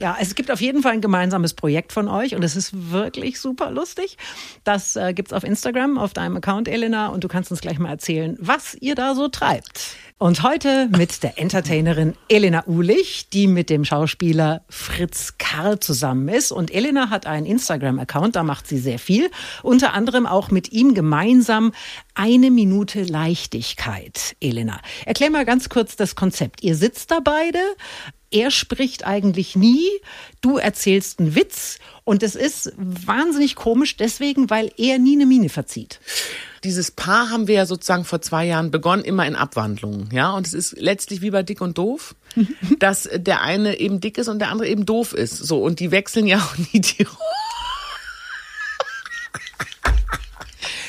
ja, 0.00 0.16
es 0.18 0.34
gibt 0.34 0.50
auf 0.50 0.60
jeden 0.60 0.82
Fall 0.82 0.92
ein 0.92 1.00
gemeinsames 1.00 1.52
Projekt 1.52 1.92
von 1.92 2.08
euch 2.08 2.34
und 2.34 2.42
es 2.42 2.56
ist 2.56 2.90
wirklich 2.90 3.40
super 3.40 3.70
lustig. 3.70 4.16
Das 4.64 4.96
äh, 4.96 5.12
gibt's 5.12 5.32
auf 5.32 5.44
Instagram, 5.44 5.98
auf 5.98 6.14
deinem 6.14 6.36
Account, 6.36 6.68
Elena, 6.68 7.08
und 7.08 7.24
du 7.24 7.28
kannst 7.28 7.50
uns 7.50 7.60
gleich 7.60 7.78
mal 7.78 7.90
erzählen, 7.90 8.36
was 8.40 8.74
ihr 8.80 8.94
da 8.94 9.14
so 9.14 9.28
treibt. 9.28 9.96
Und 10.18 10.42
heute 10.42 10.88
mit 10.96 11.22
der 11.22 11.38
Entertainerin 11.38 12.14
Elena 12.30 12.66
Uhlich, 12.66 13.28
die 13.28 13.46
mit 13.46 13.68
dem 13.68 13.84
Schauspieler 13.84 14.62
Fritz 14.70 15.34
Karl 15.36 15.78
zusammen 15.78 16.28
ist. 16.28 16.52
Und 16.52 16.72
Elena 16.72 17.10
hat 17.10 17.26
einen 17.26 17.44
Instagram-Account, 17.44 18.34
da 18.34 18.42
macht 18.42 18.66
sie 18.66 18.78
sehr 18.78 18.98
viel. 18.98 19.30
Unter 19.62 19.92
anderem 19.92 20.24
auch 20.24 20.50
mit 20.50 20.72
ihm 20.72 20.94
gemeinsam 20.94 21.72
eine 22.14 22.50
Minute 22.50 23.02
Leichtigkeit. 23.02 24.36
Elena, 24.40 24.80
erklär 25.04 25.28
mal 25.28 25.44
ganz 25.44 25.68
kurz 25.68 25.96
das 25.96 26.14
Konzept. 26.14 26.62
Ihr 26.62 26.76
sitzt 26.76 27.10
da 27.10 27.20
beide, 27.22 27.58
er 28.30 28.50
spricht 28.50 29.06
eigentlich 29.06 29.56
nie, 29.56 29.88
du 30.40 30.58
erzählst 30.58 31.20
einen 31.20 31.34
Witz 31.34 31.78
und 32.04 32.22
es 32.22 32.34
ist 32.34 32.72
wahnsinnig 32.76 33.56
komisch 33.56 33.96
deswegen, 33.96 34.50
weil 34.50 34.72
er 34.76 34.98
nie 34.98 35.16
eine 35.16 35.26
Miene 35.26 35.48
verzieht. 35.48 36.00
Dieses 36.64 36.90
Paar 36.90 37.30
haben 37.30 37.46
wir 37.46 37.54
ja 37.54 37.66
sozusagen 37.66 38.04
vor 38.04 38.20
zwei 38.20 38.44
Jahren 38.46 38.70
begonnen, 38.70 39.04
immer 39.04 39.26
in 39.26 39.36
Abwandlungen, 39.36 40.08
ja. 40.12 40.32
Und 40.32 40.46
es 40.46 40.54
ist 40.54 40.76
letztlich 40.78 41.20
wie 41.20 41.30
bei 41.30 41.42
Dick 41.42 41.60
und 41.60 41.78
Doof, 41.78 42.14
dass 42.78 43.08
der 43.12 43.42
eine 43.42 43.78
eben 43.78 44.00
dick 44.00 44.18
ist 44.18 44.28
und 44.28 44.40
der 44.40 44.48
andere 44.48 44.68
eben 44.68 44.86
doof 44.86 45.12
ist. 45.12 45.36
So, 45.36 45.62
und 45.62 45.80
die 45.80 45.90
wechseln 45.90 46.26
ja 46.26 46.38
auch 46.38 46.56
nie 46.56 46.80
die 46.80 47.02
Rollen. 47.04 47.18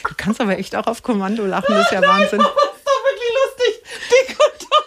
Du 0.07 0.13
kannst 0.15 0.41
aber 0.41 0.57
echt 0.57 0.75
auch 0.75 0.87
auf 0.87 1.03
Kommando 1.03 1.45
lachen, 1.45 1.75
das 1.75 1.85
ist 1.85 1.91
ja 1.91 2.01
Wahnsinn. 2.01 2.41
Das 2.47 2.63
ist 2.77 2.85
doch 2.85 3.03
wirklich 3.03 3.33
lustig. 3.43 3.73
Dick 4.09 4.37
und 4.39 4.61
doof. 4.63 4.77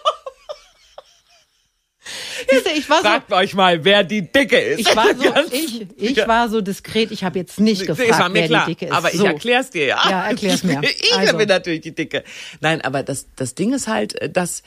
Siehst 2.51 2.67
du, 2.67 2.71
ich 2.71 2.89
war 2.91 2.99
so, 2.99 3.03
Fragt 3.05 3.33
euch 3.33 3.55
mal, 3.55 3.85
wer 3.85 4.05
die 4.05 4.23
Dicke 4.31 4.59
ist. 4.59 4.81
ich 4.81 4.97
war 4.97 5.07
so, 5.17 5.35
ich, 5.53 5.87
ich 5.97 6.17
war 6.29 6.49
so 6.49 6.61
diskret, 6.61 7.11
ich 7.11 7.25
habe 7.25 7.39
jetzt 7.39 7.61
nicht 7.61 7.87
gefragt, 7.87 8.19
war 8.19 8.29
mir 8.29 8.41
wer 8.41 8.47
klar, 8.49 8.67
die 8.67 8.75
Dicke 8.75 8.87
ist. 8.87 8.93
aber 8.93 9.13
ich 9.13 9.19
so. 9.21 9.27
erklär's 9.27 9.71
dir, 9.71 9.87
ja. 9.87 10.01
Ja, 10.09 10.27
erklär's 10.29 10.63
mir. 10.65 10.81
Ich 11.01 11.17
Also. 11.17 11.37
bin 11.37 11.49
natürlich 11.49 11.81
die 11.83 11.95
Dicke. 11.95 12.25
Nein, 12.61 12.81
aber 12.83 13.03
das, 13.03 13.27
das 13.37 13.55
Ding 13.55 13.73
ist 13.73 13.89
halt, 13.89 14.15
äh, 14.21 14.29
dass 14.31 14.63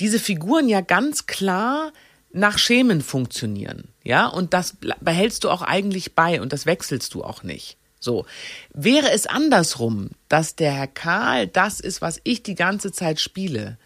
diese 0.00 0.18
Figuren 0.18 0.68
ja 0.68 0.80
ganz 0.80 1.26
klar 1.26 1.92
nach 2.32 2.58
Schemen 2.58 3.00
funktionieren, 3.00 3.88
ja, 4.02 4.26
und 4.26 4.54
das 4.54 4.76
behältst 5.00 5.44
du 5.44 5.50
auch 5.50 5.62
eigentlich 5.62 6.14
bei 6.14 6.40
und 6.40 6.52
das 6.52 6.66
wechselst 6.66 7.14
du 7.14 7.22
auch 7.22 7.42
nicht. 7.44 7.76
So. 8.00 8.26
Wäre 8.72 9.10
es 9.12 9.26
andersrum, 9.26 10.10
dass 10.28 10.56
der 10.56 10.72
Herr 10.72 10.88
Karl 10.88 11.46
das 11.46 11.80
ist, 11.80 12.02
was 12.02 12.20
ich 12.24 12.42
die 12.42 12.54
ganze 12.56 12.92
Zeit 12.92 13.18
spiele, 13.20 13.78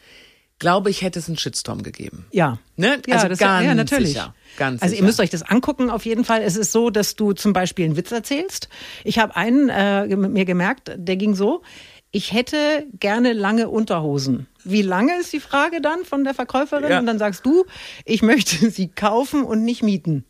glaube 0.58 0.90
ich, 0.90 1.02
hätte 1.02 1.18
es 1.18 1.28
einen 1.28 1.38
Shitstorm 1.38 1.82
gegeben. 1.82 2.26
Ja. 2.32 2.58
Ne? 2.76 3.00
Ja, 3.06 3.16
Also 3.16 3.28
das, 3.28 3.38
ganz 3.38 3.64
ja, 3.64 3.74
natürlich. 3.74 4.10
sicher. 4.10 4.34
Ganz 4.56 4.82
also 4.82 4.92
ihr 4.92 4.96
sicher. 4.96 5.06
müsst 5.06 5.20
euch 5.20 5.30
das 5.30 5.42
angucken 5.42 5.90
auf 5.90 6.04
jeden 6.04 6.24
Fall. 6.24 6.42
Es 6.42 6.56
ist 6.56 6.72
so, 6.72 6.90
dass 6.90 7.14
du 7.16 7.32
zum 7.32 7.52
Beispiel 7.52 7.84
einen 7.84 7.96
Witz 7.96 8.10
erzählst. 8.10 8.68
Ich 9.04 9.18
habe 9.18 9.36
einen 9.36 9.68
äh, 9.68 10.06
mir 10.16 10.44
gemerkt, 10.44 10.92
der 10.96 11.16
ging 11.16 11.34
so. 11.34 11.62
Ich 12.10 12.32
hätte 12.32 12.86
gerne 12.98 13.34
lange 13.34 13.68
Unterhosen. 13.68 14.46
Wie 14.64 14.82
lange 14.82 15.18
ist 15.20 15.32
die 15.32 15.40
Frage 15.40 15.80
dann 15.80 16.04
von 16.04 16.24
der 16.24 16.34
Verkäuferin? 16.34 16.90
Ja. 16.90 16.98
Und 16.98 17.06
dann 17.06 17.18
sagst 17.18 17.44
du, 17.44 17.66
ich 18.04 18.22
möchte 18.22 18.70
sie 18.70 18.88
kaufen 18.88 19.44
und 19.44 19.64
nicht 19.64 19.82
mieten. 19.82 20.24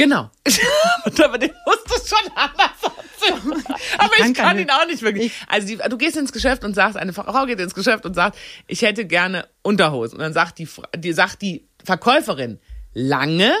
Genau. 0.00 0.30
aber 1.22 1.36
den 1.36 1.50
musst 1.66 1.90
du 1.90 2.16
schon 2.16 2.32
anders 2.34 2.70
erzählen. 2.82 3.64
Aber 3.98 4.08
kann 4.16 4.30
ich 4.30 4.34
kann 4.34 4.58
ihn 4.58 4.70
auch 4.70 4.86
nicht 4.86 5.02
wirklich. 5.02 5.30
Also 5.46 5.66
die, 5.66 5.76
du 5.76 5.98
gehst 5.98 6.16
ins 6.16 6.32
Geschäft 6.32 6.64
und 6.64 6.72
sagst, 6.74 6.96
eine 6.96 7.12
Frau 7.12 7.44
geht 7.44 7.60
ins 7.60 7.74
Geschäft 7.74 8.06
und 8.06 8.14
sagt, 8.14 8.38
ich 8.66 8.80
hätte 8.80 9.04
gerne 9.04 9.46
Unterhosen. 9.60 10.16
Und 10.16 10.22
dann 10.22 10.32
sagt 10.32 10.58
die, 10.58 10.66
die, 10.96 11.12
sagt 11.12 11.42
die 11.42 11.68
Verkäuferin, 11.84 12.60
lange, 12.94 13.52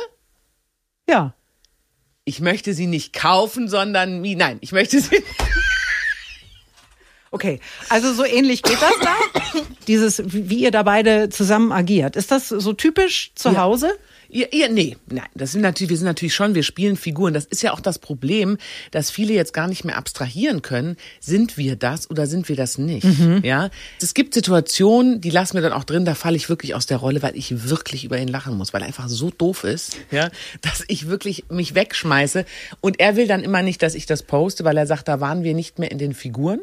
Ja. 1.06 1.34
ich 2.24 2.40
möchte 2.40 2.72
sie 2.72 2.86
nicht 2.86 3.12
kaufen, 3.12 3.68
sondern, 3.68 4.22
nein, 4.22 4.56
ich 4.62 4.72
möchte 4.72 4.98
sie, 4.98 5.22
Okay, 7.32 7.60
also 7.90 8.12
so 8.14 8.24
ähnlich 8.24 8.62
geht 8.62 8.80
das 8.80 8.94
da. 9.02 9.14
Dieses, 9.86 10.22
wie 10.24 10.64
ihr 10.64 10.70
da 10.72 10.82
beide 10.82 11.28
zusammen 11.28 11.70
agiert. 11.70 12.16
Ist 12.16 12.30
das 12.32 12.48
so 12.48 12.72
typisch 12.72 13.30
zu 13.36 13.50
Ja. 13.50 13.60
Hause? 13.60 13.92
Ihr, 14.30 14.52
ihr, 14.52 14.68
nee, 14.68 14.96
nein, 15.08 15.26
das 15.34 15.52
sind 15.52 15.60
natürlich, 15.60 15.90
wir 15.90 15.96
sind 15.96 16.06
natürlich 16.06 16.34
schon, 16.34 16.54
wir 16.54 16.62
spielen 16.62 16.96
Figuren. 16.96 17.34
Das 17.34 17.44
ist 17.46 17.62
ja 17.62 17.72
auch 17.72 17.80
das 17.80 17.98
Problem, 17.98 18.58
dass 18.90 19.10
viele 19.10 19.34
jetzt 19.34 19.52
gar 19.52 19.66
nicht 19.66 19.84
mehr 19.84 19.96
abstrahieren 19.96 20.62
können. 20.62 20.96
Sind 21.20 21.56
wir 21.56 21.76
das 21.76 22.08
oder 22.10 22.26
sind 22.26 22.48
wir 22.48 22.56
das 22.56 22.78
nicht? 22.78 23.06
Ja, 23.42 23.70
es 24.00 24.14
gibt 24.14 24.34
Situationen, 24.34 25.20
die 25.20 25.30
lassen 25.30 25.54
wir 25.54 25.62
dann 25.62 25.72
auch 25.72 25.84
drin. 25.84 26.04
Da 26.04 26.14
falle 26.14 26.36
ich 26.36 26.48
wirklich 26.48 26.74
aus 26.74 26.86
der 26.86 26.98
Rolle, 26.98 27.22
weil 27.22 27.36
ich 27.36 27.68
wirklich 27.68 28.04
über 28.04 28.18
ihn 28.18 28.28
lachen 28.28 28.56
muss, 28.56 28.72
weil 28.72 28.82
er 28.82 28.86
einfach 28.86 29.08
so 29.08 29.30
doof 29.30 29.64
ist, 29.64 29.96
ja, 30.10 30.30
dass 30.60 30.84
ich 30.88 31.08
wirklich 31.08 31.44
mich 31.48 31.74
wegschmeiße. 31.74 32.44
Und 32.80 33.00
er 33.00 33.16
will 33.16 33.26
dann 33.26 33.42
immer 33.42 33.62
nicht, 33.62 33.82
dass 33.82 33.94
ich 33.94 34.06
das 34.06 34.22
poste, 34.22 34.64
weil 34.64 34.76
er 34.76 34.86
sagt, 34.86 35.08
da 35.08 35.20
waren 35.20 35.42
wir 35.42 35.54
nicht 35.54 35.78
mehr 35.78 35.90
in 35.90 35.98
den 35.98 36.14
Figuren. 36.14 36.60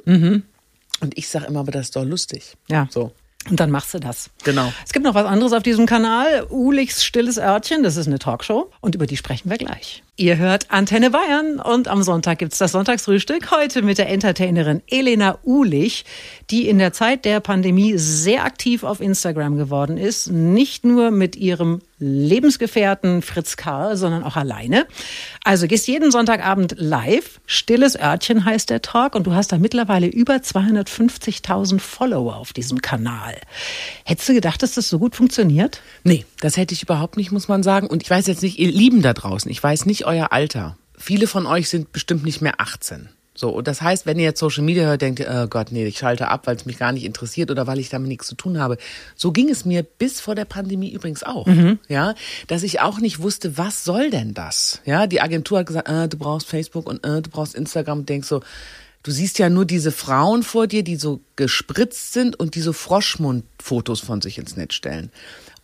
Und 1.00 1.18
ich 1.18 1.28
sage 1.28 1.46
immer, 1.46 1.60
aber 1.62 1.72
das 1.72 1.88
ist 1.88 1.96
doch 1.96 2.06
lustig. 2.06 2.56
Ja. 2.70 2.88
So. 2.90 3.12
Und 3.50 3.60
dann 3.60 3.72
machst 3.72 3.94
du 3.94 4.00
das. 4.00 4.30
Genau. 4.44 4.74
Es 4.86 4.94
gibt 4.94 5.06
noch 5.06 5.16
was 5.16 5.26
anderes 5.26 5.54
auf 5.54 5.64
diesem 5.64 5.86
Kanal. 5.86 6.46
Ulichs 6.50 7.04
Stilles 7.04 7.38
Örtchen, 7.38 7.84
das 7.84 7.96
ist 7.96 8.08
eine 8.08 8.20
Talkshow. 8.20 8.72
Und 8.82 8.96
über 8.96 9.08
die 9.08 9.18
sprechen 9.18 9.50
wir 9.50 9.58
gleich. 9.58 10.04
Ihr 10.20 10.40
hört 10.40 10.72
Antenne 10.72 11.12
Bayern 11.12 11.60
und 11.60 11.88
am 11.88 12.02
Sonntag 12.02 12.40
gibt's 12.40 12.58
das 12.58 12.72
Sonntagsfrühstück. 12.72 13.52
Heute 13.52 13.84
mit 13.84 14.00
der 14.00 14.10
Entertainerin 14.10 14.82
Elena 14.88 15.38
Uhlich, 15.44 16.06
die 16.50 16.68
in 16.68 16.80
der 16.80 16.92
Zeit 16.92 17.24
der 17.24 17.40
Pandemie 17.40 18.00
sehr 18.00 18.44
aktiv 18.44 18.84
auf 18.84 19.00
Instagram 19.00 19.58
geworden 19.58 19.96
ist. 19.98 20.32
Nicht 20.32 20.86
nur 20.86 21.12
mit 21.12 21.36
ihrem 21.36 21.82
Lebensgefährten 22.00 23.24
Fritz 23.24 23.58
Karl, 23.58 23.98
sondern 23.98 24.24
auch 24.24 24.36
alleine. 24.36 24.86
Also 25.44 25.68
gehst 25.68 25.88
jeden 25.88 26.12
Sonntagabend 26.12 26.76
live. 26.78 27.40
Stilles 27.48 28.00
Örtchen 28.00 28.46
heißt 28.46 28.70
der 28.70 28.84
Talk 28.84 29.16
und 29.16 29.26
du 29.26 29.34
hast 29.34 29.52
da 29.52 29.58
mittlerweile 29.58 30.06
über 30.06 30.36
250.000 30.36 31.80
Follower 31.80 32.36
auf 32.36 32.54
diesem 32.54 32.82
Kanal. 32.82 33.36
Hättest 34.04 34.30
du 34.30 34.34
gedacht, 34.34 34.62
dass 34.62 34.76
das 34.76 34.90
so 34.90 35.00
gut 35.00 35.16
funktioniert? 35.16 35.82
Nee, 36.04 36.26
das 36.40 36.56
hätte 36.56 36.76
ich 36.76 36.84
überhaupt 36.84 37.18
nicht, 37.18 37.32
muss 37.32 37.48
man 37.48 37.64
sagen. 37.64 37.88
Und 37.88 38.04
ich 38.04 38.10
weiß 38.10 38.28
jetzt 38.28 38.44
nicht, 38.44 38.60
ihr 38.60 38.72
Lieben 38.72 39.02
da 39.02 39.14
draußen, 39.14 39.50
ich 39.50 39.62
weiß 39.62 39.88
nicht 39.88 40.06
euer 40.08 40.32
Alter. 40.32 40.78
Viele 40.98 41.28
von 41.28 41.46
euch 41.46 41.70
sind 41.70 41.92
bestimmt 41.92 42.24
nicht 42.24 42.42
mehr 42.42 42.60
18. 42.60 43.10
So, 43.38 43.50
und 43.50 43.68
das 43.68 43.84
heißt, 43.84 44.08
wenn 44.08 44.18
ihr 44.18 44.26
jetzt 44.26 44.40
Social 44.40 44.64
Media 44.64 44.86
hört, 44.86 45.04
denkt 45.04 45.20
ihr, 45.20 45.44
oh 45.44 45.48
Gott, 45.48 45.72
nee, 45.72 45.86
ich 45.86 46.00
schalte 46.00 46.30
ab, 46.30 46.48
weil 46.48 46.56
es 46.56 46.66
mich 46.66 46.80
gar 46.80 46.92
nicht 46.92 47.04
interessiert 47.04 47.52
oder 47.52 47.68
weil 47.68 47.78
ich 47.78 47.90
damit 47.90 48.08
nichts 48.08 48.26
zu 48.26 48.34
tun 48.34 48.60
habe. 48.60 48.78
So 49.16 49.32
ging 49.32 49.50
es 49.50 49.64
mir 49.64 49.84
bis 49.84 50.20
vor 50.20 50.34
der 50.34 50.46
Pandemie 50.46 50.92
übrigens 50.92 51.22
auch. 51.22 51.46
Mhm. 51.46 51.78
Ja, 51.88 52.16
dass 52.48 52.64
ich 52.64 52.82
auch 52.82 53.00
nicht 53.00 53.22
wusste, 53.22 53.56
was 53.56 53.84
soll 53.84 54.10
denn 54.10 54.34
das? 54.34 54.82
Ja, 54.86 55.06
die 55.06 55.22
Agentur 55.22 55.60
hat 55.60 55.68
gesagt, 55.68 55.88
äh, 55.88 56.08
du 56.08 56.18
brauchst 56.18 56.48
Facebook 56.48 56.90
und 56.90 57.06
äh, 57.06 57.22
du 57.22 57.30
brauchst 57.30 57.54
Instagram 57.54 58.00
und 58.00 58.10
denkst 58.10 58.28
so, 58.28 58.42
du 59.04 59.12
siehst 59.12 59.38
ja 59.38 59.52
nur 59.52 59.66
diese 59.66 59.92
Frauen 59.92 60.42
vor 60.42 60.66
dir, 60.66 60.84
die 60.84 60.96
so 60.96 61.22
gespritzt 61.36 62.14
sind 62.14 62.40
und 62.40 62.56
die 62.56 62.62
so 62.62 62.74
Froschmundfotos 62.74 64.00
von 64.00 64.20
sich 64.20 64.40
ins 64.40 64.58
Netz 64.58 64.74
stellen. 64.74 65.12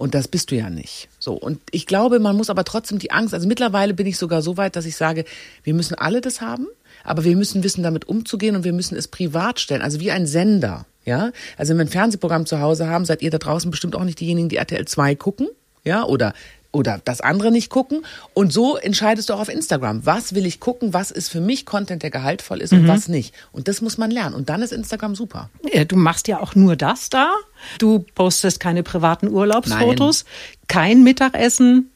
Und 0.03 0.13
das 0.13 0.27
bist 0.27 0.51
du 0.51 0.55
ja 0.55 0.69
nicht. 0.69 1.07
So. 1.17 1.33
Und 1.33 1.61
ich 1.71 1.85
glaube, 1.85 2.19
man 2.19 2.35
muss 2.35 2.49
aber 2.49 2.65
trotzdem 2.65 2.99
die 2.99 3.11
Angst, 3.11 3.33
also 3.33 3.47
mittlerweile 3.47 3.93
bin 3.93 4.05
ich 4.05 4.17
sogar 4.17 4.41
so 4.41 4.57
weit, 4.57 4.75
dass 4.75 4.85
ich 4.85 4.97
sage, 4.97 5.23
wir 5.63 5.73
müssen 5.73 5.95
alle 5.95 6.19
das 6.19 6.41
haben 6.41 6.67
aber 7.03 7.23
wir 7.23 7.35
müssen 7.35 7.63
wissen, 7.63 7.83
damit 7.83 8.07
umzugehen 8.07 8.55
und 8.55 8.63
wir 8.63 8.73
müssen 8.73 8.95
es 8.95 9.07
privat 9.07 9.59
stellen, 9.59 9.81
also 9.81 9.99
wie 9.99 10.11
ein 10.11 10.25
Sender. 10.25 10.85
Ja, 11.05 11.31
also 11.57 11.71
wenn 11.71 11.79
wir 11.79 11.85
ein 11.85 11.89
Fernsehprogramm 11.89 12.45
zu 12.45 12.61
Hause 12.61 12.87
haben, 12.87 13.03
seid 13.03 13.21
ihr 13.21 13.29
da 13.29 13.37
draußen 13.37 13.69
bestimmt 13.69 13.93
auch 13.97 14.05
nicht 14.05 14.21
diejenigen, 14.21 14.47
die 14.47 14.55
RTL 14.55 14.85
2 14.85 15.15
gucken, 15.15 15.49
ja, 15.83 16.05
oder 16.05 16.33
oder 16.73 16.99
das 17.05 17.21
andere 17.21 17.51
nicht 17.51 17.69
gucken. 17.69 18.05
Und 18.33 18.51
so 18.51 18.75
entscheidest 18.75 19.29
du 19.29 19.35
auch 19.35 19.39
auf 19.39 19.49
Instagram. 19.49 20.05
Was 20.05 20.35
will 20.35 20.45
ich 20.45 20.59
gucken? 20.59 20.93
Was 20.93 21.11
ist 21.11 21.29
für 21.29 21.39
mich 21.39 21.65
Content, 21.65 22.03
der 22.03 22.09
gehaltvoll 22.09 22.59
ist 22.59 22.73
und 22.73 22.83
mhm. 22.83 22.87
was 22.89 23.07
nicht? 23.07 23.33
Und 23.53 23.69
das 23.69 23.81
muss 23.81 23.97
man 23.97 24.11
lernen. 24.11 24.35
Und 24.35 24.49
dann 24.49 24.61
ist 24.61 24.73
Instagram 24.73 25.15
super. 25.15 25.49
Ja, 25.71 25.85
du 25.85 25.95
machst 25.95 26.27
ja 26.27 26.41
auch 26.41 26.55
nur 26.55 26.75
das 26.75 27.09
da. 27.09 27.31
Du 27.77 27.99
postest 28.15 28.59
keine 28.59 28.83
privaten 28.83 29.29
Urlaubsfotos, 29.29 30.25
Nein. 30.25 30.67
kein 30.67 31.03
Mittagessen, 31.03 31.89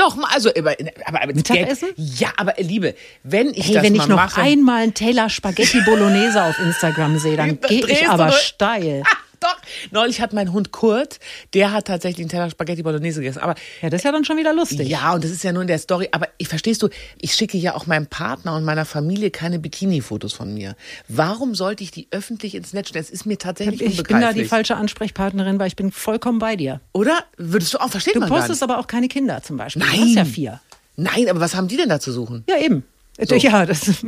doch, 0.00 0.16
also, 0.32 0.48
aber, 0.56 0.76
aber, 1.04 1.22
aber 1.22 1.34
Mittagessen? 1.34 1.90
Ja, 1.96 2.32
aber 2.38 2.54
Liebe, 2.56 2.94
wenn 3.22 3.50
ich 3.50 3.66
hey, 3.66 3.74
das 3.74 3.82
wenn 3.82 3.94
ich 3.94 4.06
noch 4.06 4.16
mache, 4.16 4.40
einmal 4.40 4.82
einen 4.82 4.94
Taylor 4.94 5.28
Spaghetti 5.28 5.82
Bolognese 5.82 6.42
auf 6.42 6.58
Instagram 6.58 7.18
sehe, 7.18 7.36
dann 7.36 7.60
gehe 7.68 7.86
ich 7.86 8.08
aber 8.08 8.32
steil. 8.32 9.02
Doch, 9.40 9.56
neulich 9.90 10.20
hat 10.20 10.34
mein 10.34 10.52
Hund 10.52 10.70
Kurt, 10.70 11.18
der 11.54 11.72
hat 11.72 11.86
tatsächlich 11.86 12.24
einen 12.24 12.28
Teller 12.28 12.50
Spaghetti 12.50 12.82
Bolognese 12.82 13.20
gegessen. 13.20 13.38
Aber 13.38 13.54
ja, 13.80 13.88
das 13.88 14.00
ist 14.00 14.04
ja 14.04 14.12
dann 14.12 14.24
schon 14.26 14.36
wieder 14.36 14.52
lustig. 14.52 14.86
Ja, 14.86 15.14
und 15.14 15.24
das 15.24 15.30
ist 15.30 15.42
ja 15.42 15.52
nur 15.52 15.62
in 15.62 15.68
der 15.68 15.78
Story. 15.78 16.08
Aber 16.12 16.28
ich 16.36 16.48
verstehst 16.48 16.82
du, 16.82 16.90
ich 17.18 17.34
schicke 17.34 17.56
ja 17.56 17.74
auch 17.74 17.86
meinem 17.86 18.06
Partner 18.06 18.54
und 18.54 18.64
meiner 18.64 18.84
Familie 18.84 19.30
keine 19.30 19.58
Bikini-Fotos 19.58 20.34
von 20.34 20.52
mir. 20.52 20.76
Warum 21.08 21.54
sollte 21.54 21.82
ich 21.82 21.90
die 21.90 22.06
öffentlich 22.10 22.54
ins 22.54 22.74
Netz 22.74 22.90
stellen? 22.90 23.04
Das 23.04 23.10
ist 23.10 23.24
mir 23.24 23.38
tatsächlich 23.38 23.80
Ich 23.80 24.02
bin 24.02 24.20
da 24.20 24.34
die 24.34 24.44
falsche 24.44 24.76
Ansprechpartnerin, 24.76 25.58
weil 25.58 25.68
ich 25.68 25.76
bin 25.76 25.90
vollkommen 25.90 26.38
bei 26.38 26.56
dir. 26.56 26.82
Oder? 26.92 27.24
Würdest 27.38 27.72
du 27.72 27.78
auch 27.78 27.88
verstehen? 27.88 28.20
Du 28.20 28.26
postest 28.26 28.62
aber 28.62 28.78
auch 28.78 28.86
keine 28.86 29.08
Kinder 29.08 29.42
zum 29.42 29.56
Beispiel. 29.56 29.82
Nein. 29.82 29.96
Du 29.96 30.02
hast 30.02 30.14
ja 30.16 30.24
vier. 30.26 30.60
Nein, 30.96 31.30
aber 31.30 31.40
was 31.40 31.54
haben 31.54 31.68
die 31.68 31.78
denn 31.78 31.88
da 31.88 31.98
zu 31.98 32.12
suchen? 32.12 32.44
Ja, 32.46 32.58
eben. 32.58 32.84
So. 33.26 33.34
Ja, 33.40 33.66
das 33.66 34.04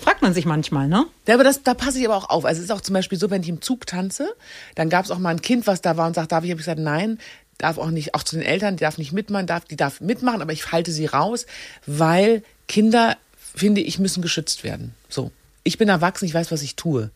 fragt 0.00 0.22
man 0.22 0.34
sich 0.34 0.44
manchmal, 0.44 0.88
ne? 0.88 1.06
Ja, 1.26 1.34
aber 1.34 1.44
das, 1.44 1.62
da 1.62 1.74
passe 1.74 1.98
ich 1.98 2.06
aber 2.06 2.16
auch 2.16 2.30
auf. 2.30 2.44
Also 2.44 2.60
es 2.60 2.66
ist 2.66 2.70
auch 2.70 2.80
zum 2.80 2.94
Beispiel 2.94 3.18
so, 3.18 3.30
wenn 3.30 3.42
ich 3.42 3.48
im 3.48 3.60
Zug 3.60 3.86
tanze, 3.86 4.34
dann 4.74 4.88
gab 4.88 5.04
es 5.04 5.10
auch 5.10 5.18
mal 5.18 5.30
ein 5.30 5.42
Kind, 5.42 5.66
was 5.66 5.80
da 5.80 5.96
war 5.96 6.06
und 6.06 6.14
sagt, 6.14 6.32
darf 6.32 6.44
ich? 6.44 6.50
Habe 6.50 6.60
ich 6.60 6.66
gesagt, 6.66 6.80
nein, 6.80 7.18
darf 7.58 7.78
auch 7.78 7.90
nicht, 7.90 8.14
auch 8.14 8.22
zu 8.22 8.36
den 8.36 8.44
Eltern, 8.44 8.76
die 8.76 8.82
darf 8.82 8.98
nicht 8.98 9.12
mitmachen, 9.12 9.46
darf, 9.46 9.64
die 9.64 9.76
darf 9.76 10.00
mitmachen, 10.00 10.42
aber 10.42 10.52
ich 10.52 10.72
halte 10.72 10.92
sie 10.92 11.06
raus, 11.06 11.46
weil 11.86 12.42
Kinder, 12.68 13.16
finde 13.36 13.80
ich, 13.80 13.98
müssen 13.98 14.22
geschützt 14.22 14.64
werden. 14.64 14.94
So. 15.08 15.30
Ich 15.64 15.78
bin 15.78 15.88
erwachsen, 15.88 16.24
ich 16.24 16.34
weiß, 16.34 16.50
was 16.50 16.62
ich 16.62 16.74
tue. 16.74 17.10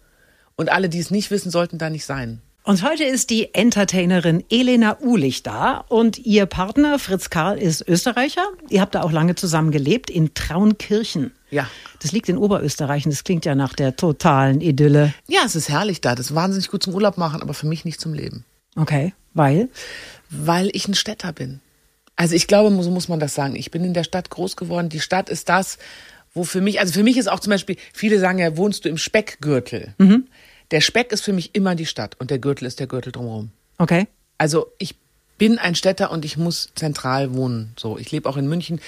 Und 0.55 0.71
alle, 0.71 0.89
die 0.89 1.01
es 1.01 1.11
nicht 1.11 1.31
wissen, 1.31 1.51
sollten 1.51 1.79
da 1.79 1.91
nicht 1.91 2.07
sein. 2.07 2.41
Und 2.67 2.83
heute 2.83 3.05
ist 3.05 3.31
die 3.31 3.55
Entertainerin 3.55 4.43
Elena 4.51 4.99
Uhlich 5.01 5.45
da 5.45 5.85
und 5.89 6.19
ihr 6.19 6.47
Partner 6.47 6.99
Fritz 6.99 7.31
Karl 7.31 7.59
ist 7.59 7.87
Österreicher. 7.87 8.43
Ihr 8.69 8.81
habt 8.81 8.97
da 8.97 9.03
auch 9.03 9.13
lange 9.13 9.37
zusammen 9.37 9.71
gelebt 9.71 10.11
in 10.11 10.35
Traunkirchen. 10.35 11.31
Ja. 11.53 11.71
Das 12.03 12.11
liegt 12.11 12.29
in 12.29 12.37
Oberösterreich 12.37 13.05
und 13.05 13.13
das 13.13 13.23
klingt 13.23 13.45
ja 13.45 13.55
nach 13.55 13.73
der 13.73 13.95
totalen 13.95 14.61
Idylle. 14.61 15.15
Ja, 15.29 15.43
es 15.47 15.55
ist 15.55 15.69
herrlich 15.69 16.01
da. 16.01 16.17
Das 16.17 16.31
ist 16.31 16.35
wahnsinnig 16.35 16.69
gut 16.69 16.83
zum 16.83 16.93
Urlaub 16.93 17.19
machen, 17.19 17.41
aber 17.41 17.55
für 17.55 17.69
mich 17.69 17.85
nicht 17.85 18.01
zum 18.01 18.15
Leben. 18.15 18.45
Okay, 18.75 19.15
weil? 19.33 19.69
Weil 20.29 20.71
ich 20.73 20.89
ein 20.89 20.95
Städter 20.95 21.33
bin. 21.33 21.61
Also 22.17 22.35
ich 22.35 22.49
glaube, 22.49 22.83
so 22.83 22.91
muss 22.91 23.07
man 23.07 23.21
das 23.21 23.37
sagen. 23.37 23.55
Ich 23.55 23.71
bin 23.71 23.85
in 23.85 23.95
der 23.95 24.03
Stadt 24.03 24.29
groß 24.29 24.57
geworden. 24.57 24.89
Die 24.89 24.99
Stadt 24.99 25.29
ist 25.29 25.49
das, 25.49 25.79
wo 26.35 26.43
für 26.43 26.61
mich, 26.61 26.81
also 26.81 26.93
für 26.93 27.05
mich 27.05 27.17
ist 27.17 27.29
auch 27.29 27.39
zum 27.39 27.51
Beispiel, 27.51 27.77
viele 27.93 28.19
sagen 28.19 28.41
ja, 28.41 28.57
wohnst 28.57 28.85
du 28.85 28.89
im 28.89 28.99
Speckgürtel. 28.99 29.95
Mhm. 29.99 30.27
Der 30.71 30.81
Speck 30.81 31.13
ist 31.13 31.23
für 31.23 31.33
mich 31.33 31.55
immer 31.55 31.75
die 31.75 31.87
Stadt 31.87 32.17
und 32.19 32.31
der 32.31 32.39
Gürtel 32.39 32.67
ist 32.67 32.81
der 32.81 32.87
Gürtel 32.87 33.13
drumherum. 33.13 33.51
Okay. 33.79 34.07
Also 34.39 34.73
ich 34.79 34.97
bin 35.39 35.59
ein 35.59 35.75
Städter 35.75 36.11
und 36.11 36.25
ich 36.25 36.37
muss 36.37 36.71
zentral 36.75 37.35
wohnen. 37.35 37.73
So, 37.79 37.99
ich 37.99 38.11
lebe 38.11 38.29
auch 38.29 38.37
in 38.37 38.49
München. 38.49 38.81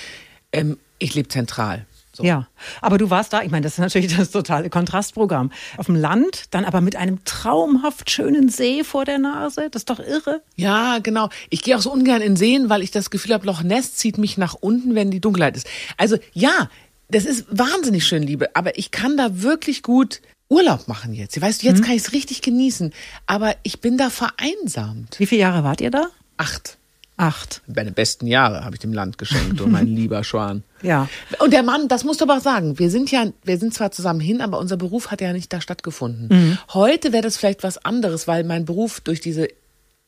Ähm, 0.52 0.78
ich 0.98 1.14
lebe 1.14 1.28
zentral. 1.28 1.86
So. 2.12 2.24
Ja, 2.24 2.48
aber 2.80 2.98
du 2.98 3.10
warst 3.10 3.32
da, 3.32 3.42
ich 3.42 3.50
meine, 3.52 3.62
das 3.62 3.74
ist 3.74 3.78
natürlich 3.78 4.16
das 4.16 4.32
totale 4.32 4.70
Kontrastprogramm. 4.70 5.52
Auf 5.76 5.86
dem 5.86 5.94
Land, 5.94 6.46
dann 6.50 6.64
aber 6.64 6.80
mit 6.80 6.96
einem 6.96 7.24
traumhaft 7.24 8.10
schönen 8.10 8.48
See 8.48 8.82
vor 8.82 9.04
der 9.04 9.18
Nase, 9.18 9.68
das 9.70 9.82
ist 9.82 9.90
doch 9.90 10.00
irre. 10.00 10.42
Ja, 10.56 10.98
genau. 10.98 11.28
Ich 11.48 11.62
gehe 11.62 11.76
auch 11.76 11.80
so 11.80 11.92
ungern 11.92 12.20
in 12.20 12.34
Seen, 12.34 12.70
weil 12.70 12.82
ich 12.82 12.90
das 12.90 13.10
Gefühl 13.10 13.34
habe, 13.34 13.46
Loch 13.46 13.62
Ness 13.62 13.94
zieht 13.94 14.18
mich 14.18 14.36
nach 14.36 14.54
unten, 14.54 14.96
wenn 14.96 15.12
die 15.12 15.20
Dunkelheit 15.20 15.56
ist. 15.56 15.68
Also 15.96 16.16
ja, 16.32 16.68
das 17.08 17.24
ist 17.24 17.46
wahnsinnig 17.50 18.04
schön, 18.04 18.24
Liebe, 18.24 18.56
aber 18.56 18.76
ich 18.78 18.90
kann 18.90 19.16
da 19.16 19.42
wirklich 19.42 19.84
gut 19.84 20.20
Urlaub 20.48 20.88
machen 20.88 21.12
jetzt. 21.12 21.40
Weißt 21.40 21.62
du, 21.62 21.66
jetzt 21.66 21.80
mhm. 21.80 21.84
kann 21.84 21.94
ich 21.94 22.02
es 22.02 22.12
richtig 22.12 22.42
genießen. 22.42 22.92
Aber 23.26 23.54
ich 23.62 23.80
bin 23.80 23.98
da 23.98 24.10
vereinsamt. 24.10 25.18
Wie 25.18 25.26
viele 25.26 25.42
Jahre 25.42 25.64
wart 25.64 25.80
ihr 25.80 25.90
da? 25.90 26.08
Acht. 26.36 26.78
Acht. 27.18 27.62
Meine 27.66 27.90
besten 27.90 28.28
Jahre 28.28 28.64
habe 28.64 28.76
ich 28.76 28.80
dem 28.80 28.92
Land 28.92 29.18
geschenkt, 29.18 29.60
und 29.60 29.72
mein 29.72 29.86
lieber 29.96 30.22
Schwan. 30.22 30.62
Ja. 30.82 31.08
Und 31.40 31.52
der 31.52 31.64
Mann, 31.64 31.88
das 31.88 32.04
musst 32.04 32.20
du 32.20 32.24
aber 32.24 32.36
auch 32.36 32.42
sagen, 32.42 32.78
wir 32.78 32.90
sind 32.90 33.10
ja, 33.10 33.26
wir 33.42 33.58
sind 33.58 33.74
zwar 33.74 33.90
zusammen 33.90 34.20
hin, 34.20 34.40
aber 34.40 34.58
unser 34.60 34.76
Beruf 34.76 35.10
hat 35.10 35.20
ja 35.20 35.32
nicht 35.32 35.52
da 35.52 35.60
stattgefunden. 35.60 36.28
Mhm. 36.30 36.58
Heute 36.72 37.12
wäre 37.12 37.24
das 37.24 37.36
vielleicht 37.36 37.64
was 37.64 37.84
anderes, 37.84 38.28
weil 38.28 38.44
mein 38.44 38.64
Beruf 38.64 39.00
durch 39.00 39.20
diese 39.20 39.48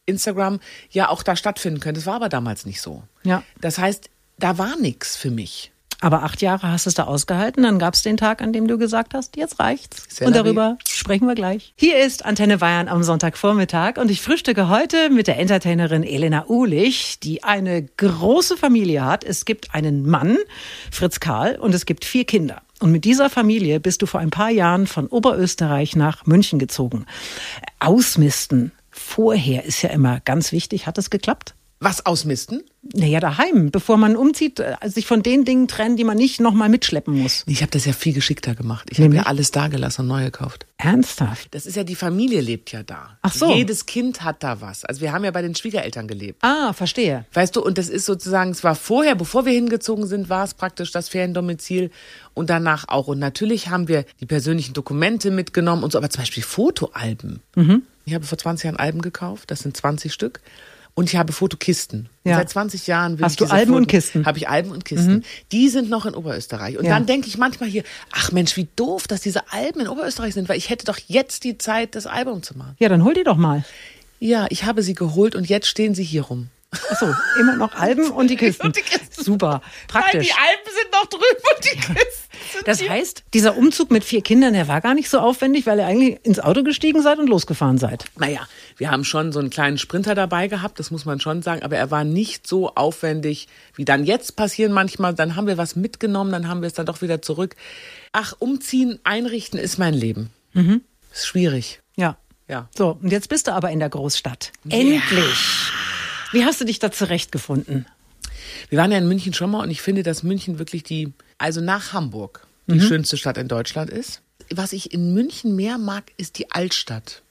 Instagram 0.07 0.61
ja 0.91 1.09
auch 1.09 1.25
da 1.25 1.35
stattfinden 1.35 1.81
könnte. 1.81 1.99
Das 1.99 2.07
war 2.07 2.15
aber 2.15 2.29
damals 2.29 2.65
nicht 2.65 2.81
so. 2.81 3.03
Ja. 3.25 3.43
Das 3.61 3.79
heißt, 3.79 4.09
da 4.39 4.57
war 4.57 4.77
nichts 4.77 5.17
für 5.17 5.33
mich. 5.33 5.73
Aber 6.01 6.23
acht 6.23 6.41
Jahre 6.41 6.71
hast 6.71 6.87
du 6.87 6.89
es 6.89 6.95
da 6.95 7.05
ausgehalten. 7.05 7.63
Dann 7.63 7.79
gab 7.79 7.95
es 7.95 8.03
den 8.03 8.17
Tag, 8.17 8.41
an 8.41 8.53
dem 8.53 8.67
du 8.67 8.79
gesagt 8.79 9.13
hast, 9.13 9.37
jetzt 9.37 9.61
reicht's. 9.61 10.05
Sehr 10.09 10.27
und 10.27 10.35
darüber 10.35 10.79
sprechen 10.89 11.27
wir 11.27 11.35
gleich. 11.35 11.75
Hier 11.77 11.99
ist 11.99 12.25
Antenne 12.25 12.59
Bayern 12.59 12.89
am 12.89 13.03
Sonntagvormittag 13.03 13.99
und 13.99 14.11
ich 14.11 14.23
frühstücke 14.23 14.69
heute 14.69 15.11
mit 15.11 15.27
der 15.27 15.39
Entertainerin 15.39 16.03
Elena 16.03 16.47
Uhlich, 16.49 17.21
die 17.21 17.45
eine 17.45 17.83
große 17.83 18.57
Familie 18.57 19.05
hat. 19.05 19.25
Es 19.25 19.45
gibt 19.45 19.75
einen 19.75 20.09
Mann, 20.09 20.39
Fritz 20.91 21.21
Karl, 21.21 21.57
und 21.57 21.75
es 21.75 21.85
gibt 21.85 22.05
vier 22.05 22.25
Kinder. 22.25 22.63
Und 22.81 22.93
mit 22.93 23.05
dieser 23.05 23.29
Familie 23.29 23.79
bist 23.79 24.01
du 24.01 24.07
vor 24.07 24.21
ein 24.21 24.31
paar 24.31 24.51
Jahren 24.51 24.87
von 24.87 25.07
Oberösterreich 25.07 25.97
nach 25.97 26.25
München 26.25 26.59
gezogen. 26.59 27.05
Ausmisten 27.79 28.73
vorher 28.91 29.65
ist 29.65 29.83
ja 29.83 29.91
immer 29.91 30.21
ganz 30.21 30.51
wichtig. 30.51 30.87
Hat 30.87 30.97
es 30.97 31.11
geklappt? 31.11 31.55
Was 31.83 32.05
ausmisten? 32.05 32.63
Naja, 32.93 33.21
daheim, 33.21 33.71
bevor 33.71 33.97
man 33.97 34.15
umzieht, 34.15 34.61
äh, 34.61 34.77
sich 34.85 35.07
von 35.07 35.23
den 35.23 35.47
Dingen 35.47 35.67
trennen, 35.67 35.97
die 35.97 36.05
man 36.05 36.19
nicht 36.19 36.39
nochmal 36.39 36.69
mitschleppen 36.69 37.19
muss. 37.19 37.43
Ich 37.47 37.63
habe 37.63 37.71
das 37.71 37.87
ja 37.87 37.95
viel 37.95 38.13
geschickter 38.13 38.55
gemacht. 38.55 38.89
Ich 38.91 39.01
habe 39.01 39.15
ja 39.15 39.23
alles 39.23 39.51
da 39.51 39.69
gelassen 39.69 40.03
und 40.03 40.09
neu 40.09 40.25
gekauft. 40.25 40.67
Ernsthaft? 40.77 41.49
Das 41.53 41.65
ist 41.65 41.77
ja, 41.77 41.85
die 41.85 41.95
Familie 41.95 42.43
lebt 42.43 42.71
ja 42.73 42.83
da. 42.83 43.17
Ach 43.23 43.33
so. 43.33 43.55
Jedes 43.55 43.87
Kind 43.87 44.23
hat 44.23 44.43
da 44.43 44.61
was. 44.61 44.85
Also 44.85 45.01
wir 45.01 45.13
haben 45.13 45.25
ja 45.25 45.31
bei 45.31 45.41
den 45.41 45.55
Schwiegereltern 45.55 46.07
gelebt. 46.07 46.45
Ah, 46.45 46.75
verstehe. 46.75 47.25
Weißt 47.33 47.57
du, 47.57 47.63
und 47.63 47.79
das 47.79 47.89
ist 47.89 48.05
sozusagen, 48.05 48.51
es 48.51 48.63
war 48.63 48.75
vorher, 48.75 49.15
bevor 49.15 49.47
wir 49.47 49.53
hingezogen 49.55 50.07
sind, 50.07 50.29
war 50.29 50.45
es 50.45 50.53
praktisch 50.53 50.93
das 50.93 51.09
Feriendomizil 51.09 51.91
und 52.35 52.51
danach 52.51 52.89
auch. 52.89 53.07
Und 53.07 53.19
natürlich 53.19 53.69
haben 53.69 53.89
wir 53.89 54.05
die 54.21 54.27
persönlichen 54.27 54.75
Dokumente 54.75 55.31
mitgenommen 55.31 55.83
und 55.83 55.93
so, 55.93 55.99
aber 55.99 56.11
zum 56.11 56.21
Beispiel 56.21 56.43
Fotoalben. 56.43 57.41
Mhm. 57.57 57.83
Ich 58.05 58.13
habe 58.13 58.27
vor 58.27 58.37
20 58.37 58.65
Jahren 58.65 58.77
Alben 58.77 59.01
gekauft, 59.01 59.51
das 59.51 59.61
sind 59.61 59.75
20 59.75 60.13
Stück. 60.13 60.41
Und 61.01 61.09
ich 61.09 61.17
habe 61.17 61.33
Fotokisten. 61.33 62.11
Ja. 62.25 62.37
Seit 62.37 62.51
20 62.51 62.87
Jahren 62.87 63.19
will 63.19 63.25
Hast 63.25 63.41
du 63.41 63.47
Alben 63.47 63.69
Foto, 63.69 63.79
und 63.79 63.87
Kisten? 63.87 64.27
Habe 64.27 64.37
ich 64.37 64.51
Alben 64.51 64.71
und 64.71 64.85
Kisten. 64.85 65.15
Mhm. 65.15 65.23
Die 65.51 65.71
sind 65.71 65.89
noch 65.89 66.05
in 66.05 66.15
Oberösterreich. 66.15 66.77
Und 66.77 66.85
ja. 66.85 66.91
dann 66.91 67.07
denke 67.07 67.27
ich 67.27 67.39
manchmal 67.39 67.71
hier, 67.71 67.85
ach 68.13 68.33
Mensch, 68.33 68.55
wie 68.59 68.69
doof, 68.77 69.09
dass 69.09 69.23
diese 69.23 69.51
Alben 69.51 69.81
in 69.81 69.89
Oberösterreich 69.89 70.35
sind, 70.35 70.51
weil 70.51 70.59
ich 70.59 70.69
hätte 70.69 70.85
doch 70.85 70.99
jetzt 71.07 71.45
die 71.45 71.57
Zeit, 71.57 71.95
das 71.95 72.07
Album 72.07 72.43
zu 72.43 72.55
machen. 72.55 72.77
Ja, 72.79 72.91
dann 72.91 73.03
hol 73.03 73.15
die 73.15 73.25
doch 73.25 73.39
mal. 73.39 73.65
Ja, 74.19 74.45
ich 74.51 74.65
habe 74.65 74.83
sie 74.83 74.93
geholt 74.93 75.35
und 75.35 75.49
jetzt 75.49 75.69
stehen 75.69 75.95
sie 75.95 76.05
hier 76.05 76.21
rum. 76.21 76.49
Achso, 76.73 77.13
immer 77.41 77.57
noch 77.57 77.75
Alben 77.75 78.11
und 78.11 78.29
die 78.31 78.37
Kisten. 78.37 78.67
Und 78.67 78.77
die 78.77 78.83
Kisten. 78.83 79.25
Super, 79.25 79.61
praktisch. 79.89 80.13
Nein, 80.15 80.23
die 80.23 80.33
Alpen 80.33 80.73
sind 80.81 80.93
noch 80.93 81.07
drüben 81.07 81.43
und 81.57 81.65
die 81.65 81.95
Kisten 81.95 82.65
Das 82.65 82.89
heißt, 82.89 83.25
dieser 83.35 83.57
Umzug 83.57 83.91
mit 83.91 84.05
vier 84.05 84.23
Kindern, 84.23 84.53
der 84.53 84.69
war 84.69 84.81
gar 84.81 84.95
nicht 84.95 85.11
so 85.11 85.19
aufwendig, 85.19 85.67
weil 85.67 85.79
ihr 85.79 85.87
eigentlich 85.87 86.25
ins 86.25 86.39
Auto 86.39 86.63
gestiegen 86.63 87.03
seid 87.03 87.19
und 87.19 87.29
losgefahren 87.29 87.79
seid. 87.79 88.05
Naja, 88.19 88.47
wir 88.77 88.91
haben 88.91 89.03
schon 89.05 89.33
so 89.33 89.41
einen 89.41 89.51
kleinen 89.51 89.79
Sprinter 89.79 90.15
dabei 90.15 90.47
gehabt, 90.47 90.79
das 90.79 90.93
muss 90.93 91.05
man 91.05 91.19
schon 91.19 91.43
sagen, 91.43 91.63
aber 91.63 91.77
er 91.77 91.91
war 91.91 92.05
nicht 92.05 92.47
so 92.47 92.75
aufwendig, 92.75 93.49
wie 93.75 93.85
dann 93.85 94.05
jetzt 94.05 94.37
passieren 94.37 94.73
manchmal. 94.73 95.13
Dann 95.15 95.35
haben 95.35 95.49
wir 95.49 95.59
was 95.59 95.75
mitgenommen, 95.75 96.31
dann 96.31 96.47
haben 96.47 96.63
wir 96.63 96.69
es 96.69 96.75
dann 96.75 96.87
doch 96.87 97.03
wieder 97.03 97.21
zurück. 97.21 97.57
Ach, 98.13 98.35
umziehen, 98.39 99.01
einrichten 99.03 99.59
ist 99.59 99.79
mein 99.79 99.95
Leben. 99.95 100.31
Mhm. 100.53 100.83
Ist 101.13 101.27
schwierig. 101.27 101.81
Ja. 101.97 102.17
Ja. 102.49 102.69
So, 102.77 102.99
und 103.01 103.11
jetzt 103.11 103.29
bist 103.29 103.47
du 103.47 103.53
aber 103.53 103.71
in 103.71 103.79
der 103.79 103.89
Großstadt. 103.89 104.53
Endlich. 104.69 105.73
Wie 106.33 106.45
hast 106.45 106.61
du 106.61 106.65
dich 106.65 106.79
da 106.79 106.91
zurechtgefunden? 106.91 107.87
Wir 108.69 108.79
waren 108.79 108.91
ja 108.93 108.99
in 108.99 109.09
München 109.09 109.35
schon 109.35 109.51
mal 109.51 109.63
und 109.63 109.71
ich 109.71 109.83
finde, 109.83 110.03
dass 110.03 110.23
München 110.23 110.59
wirklich 110.59 110.83
die, 110.83 111.13
also 111.39 111.61
nach 111.61 111.93
Hamburg, 111.93 112.47
die 112.69 112.75
Mhm. 112.77 112.81
schönste 112.83 113.17
Stadt 113.17 113.37
in 113.39 113.49
Deutschland 113.49 113.91
ist. 113.91 114.23
Was 114.53 114.73
ich 114.73 114.93
in 114.93 115.15
München 115.15 115.55
mehr 115.55 115.79
mag, 115.79 116.11
ist 116.17 116.39
die 116.39 116.51
Altstadt. 116.51 117.23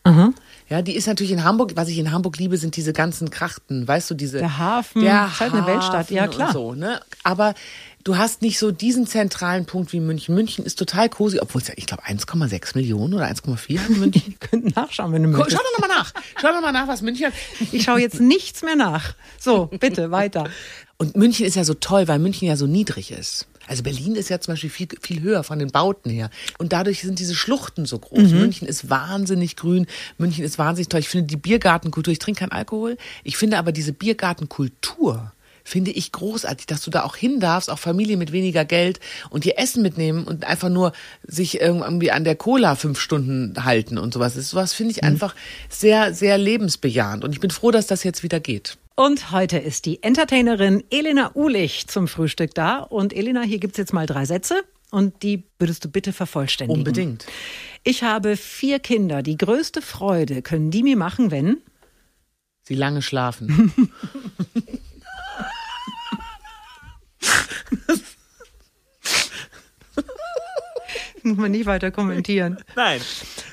Ja, 0.70 0.82
die 0.82 0.96
ist 0.96 1.06
natürlich 1.06 1.32
in 1.34 1.44
Hamburg. 1.44 1.74
Was 1.76 1.88
ich 1.90 1.98
in 2.00 2.12
Hamburg 2.12 2.38
liebe, 2.38 2.58
sind 2.58 2.76
diese 2.78 2.94
ganzen 2.94 3.30
Krachten. 3.30 3.88
Weißt 3.88 4.10
du, 4.10 4.16
diese. 4.16 4.40
Der 4.40 4.58
Hafen, 4.58 5.02
Der 5.04 5.28
ist 5.32 5.40
halt 5.40 5.54
eine 5.54 5.68
Weltstadt. 5.68 6.10
Ja, 6.10 6.24
Hafen 6.24 6.32
klar. 6.34 6.54
So, 6.54 6.74
ne? 6.74 7.00
Aber 7.24 7.54
du 8.04 8.18
hast 8.18 8.42
nicht 8.42 8.60
so 8.60 8.72
diesen 8.72 9.08
zentralen 9.08 9.66
Punkt 9.66 9.94
wie 9.94 10.00
München. 10.00 10.36
München 10.36 10.66
ist 10.66 10.80
total 10.80 11.10
cozy, 11.10 11.40
obwohl 11.40 11.62
es 11.62 11.68
ja, 11.68 11.74
ich 11.78 11.86
glaube, 11.86 12.04
1,6 12.06 12.76
Millionen 12.76 13.14
oder 13.14 13.26
1,4 13.26 13.80
hat 13.80 13.90
München. 13.90 14.24
Wir 14.40 14.48
könnten 14.48 14.72
nachschauen, 14.76 15.14
wenn 15.14 15.24
du 15.24 15.30
möchtest. 15.30 15.58
Schau 15.58 15.64
doch 15.64 15.80
nochmal 15.80 15.98
nach. 15.98 16.14
Schau 16.42 16.48
doch 16.50 16.62
mal 16.62 16.72
nach, 16.72 16.88
was 16.88 17.02
München 17.02 17.28
hat. 17.28 17.34
Ich 17.72 17.84
schaue 17.84 18.00
jetzt 18.00 18.20
nichts 18.20 18.62
mehr 18.62 18.76
nach. 18.76 19.16
So, 19.40 19.68
bitte, 19.68 20.12
weiter. 20.12 20.50
Und 20.98 21.16
München 21.16 21.46
ist 21.46 21.56
ja 21.56 21.64
so 21.64 21.74
toll, 21.74 22.08
weil 22.08 22.20
München 22.20 22.48
ja 22.48 22.58
so 22.58 22.68
niedrig 22.68 23.12
ist. 23.12 23.48
Also 23.68 23.84
Berlin 23.84 24.16
ist 24.16 24.30
ja 24.30 24.40
zum 24.42 24.54
Beispiel 24.54 24.70
viel, 24.70 24.88
viel 25.00 25.22
höher 25.22 25.44
von 25.44 25.60
den 25.60 25.70
Bauten 25.70 26.10
her. 26.10 26.32
Und 26.58 26.74
dadurch 26.74 27.02
sind 27.02 27.20
diese 27.20 27.36
Schluchten 27.36 27.86
so 27.86 28.00
groß. 28.00 28.32
München 28.32 28.68
ist 28.68 28.90
wahnsinnig 28.90 29.56
grün. 29.56 29.86
München 30.18 30.44
ist 30.44 30.58
wahnsinnig 30.58 30.90
toll. 30.90 31.02
Ich 31.02 31.08
finde 31.08 31.28
die 31.28 31.38
Biergartenkultur, 31.38 32.12
ich 32.12 32.20
trinke 32.20 32.40
keinen 32.40 32.52
Alkohol. 32.52 32.98
Ich 33.24 33.38
finde 33.38 33.60
aber 33.60 33.72
diese 33.72 33.94
Biergartenkultur, 33.94 35.32
finde 35.70 35.92
ich 35.92 36.12
großartig, 36.12 36.66
dass 36.66 36.82
du 36.82 36.92
da 36.92 37.04
auch 37.04 37.16
hin 37.16 37.40
darfst, 37.40 37.70
auch 37.70 37.80
Familie 37.80 38.18
mit 38.18 38.32
weniger 38.32 38.66
Geld 38.66 39.00
und 39.30 39.46
dir 39.46 39.58
Essen 39.58 39.82
mitnehmen 39.82 40.26
und 40.26 40.44
einfach 40.44 40.70
nur 40.70 40.92
sich 41.24 41.62
irgendwie 41.62 42.12
an 42.12 42.24
der 42.24 42.36
Cola 42.36 42.76
fünf 42.76 43.00
Stunden 43.00 43.64
halten 43.64 43.98
und 43.98 44.14
sowas. 44.14 44.34
Das 44.34 44.46
ist 44.46 44.50
sowas 44.50 44.74
finde 44.74 44.92
ich 44.92 45.04
einfach 45.04 45.36
sehr, 45.70 46.14
sehr 46.14 46.38
lebensbejahend. 46.38 47.24
Und 47.24 47.32
ich 47.32 47.40
bin 47.40 47.52
froh, 47.52 47.72
dass 47.72 47.88
das 47.88 48.04
jetzt 48.04 48.24
wieder 48.24 48.40
geht. 48.40 48.78
Und 48.96 49.32
heute 49.32 49.58
ist 49.58 49.86
die 49.86 50.04
Entertainerin 50.04 50.84
Elena 50.90 51.32
Ulich 51.34 51.88
zum 51.88 52.08
Frühstück 52.08 52.54
da. 52.54 52.80
Und 52.80 53.14
Elena, 53.14 53.44
hier 53.44 53.60
gibt's 53.60 53.78
jetzt 53.78 53.94
mal 53.94 54.06
drei 54.06 54.26
Sätze 54.26 54.64
und 54.92 55.24
die 55.24 55.44
würdest 55.58 55.86
du 55.86 55.90
bitte 55.90 56.12
vervollständigen. 56.12 56.80
Unbedingt. 56.80 57.26
Ich 57.84 58.04
habe 58.04 58.36
vier 58.36 58.80
Kinder. 58.80 59.22
Die 59.22 59.38
größte 59.38 59.82
Freude 59.82 60.42
können 60.42 60.72
die 60.72 60.84
mir 60.84 60.98
machen, 60.98 61.32
wenn? 61.32 61.58
Sie 62.64 62.76
lange 62.76 63.02
schlafen. 63.02 63.72
Muss 71.24 71.38
man 71.38 71.52
nicht 71.52 71.66
weiter 71.66 71.92
kommentieren. 71.92 72.58
Nein. 72.76 73.02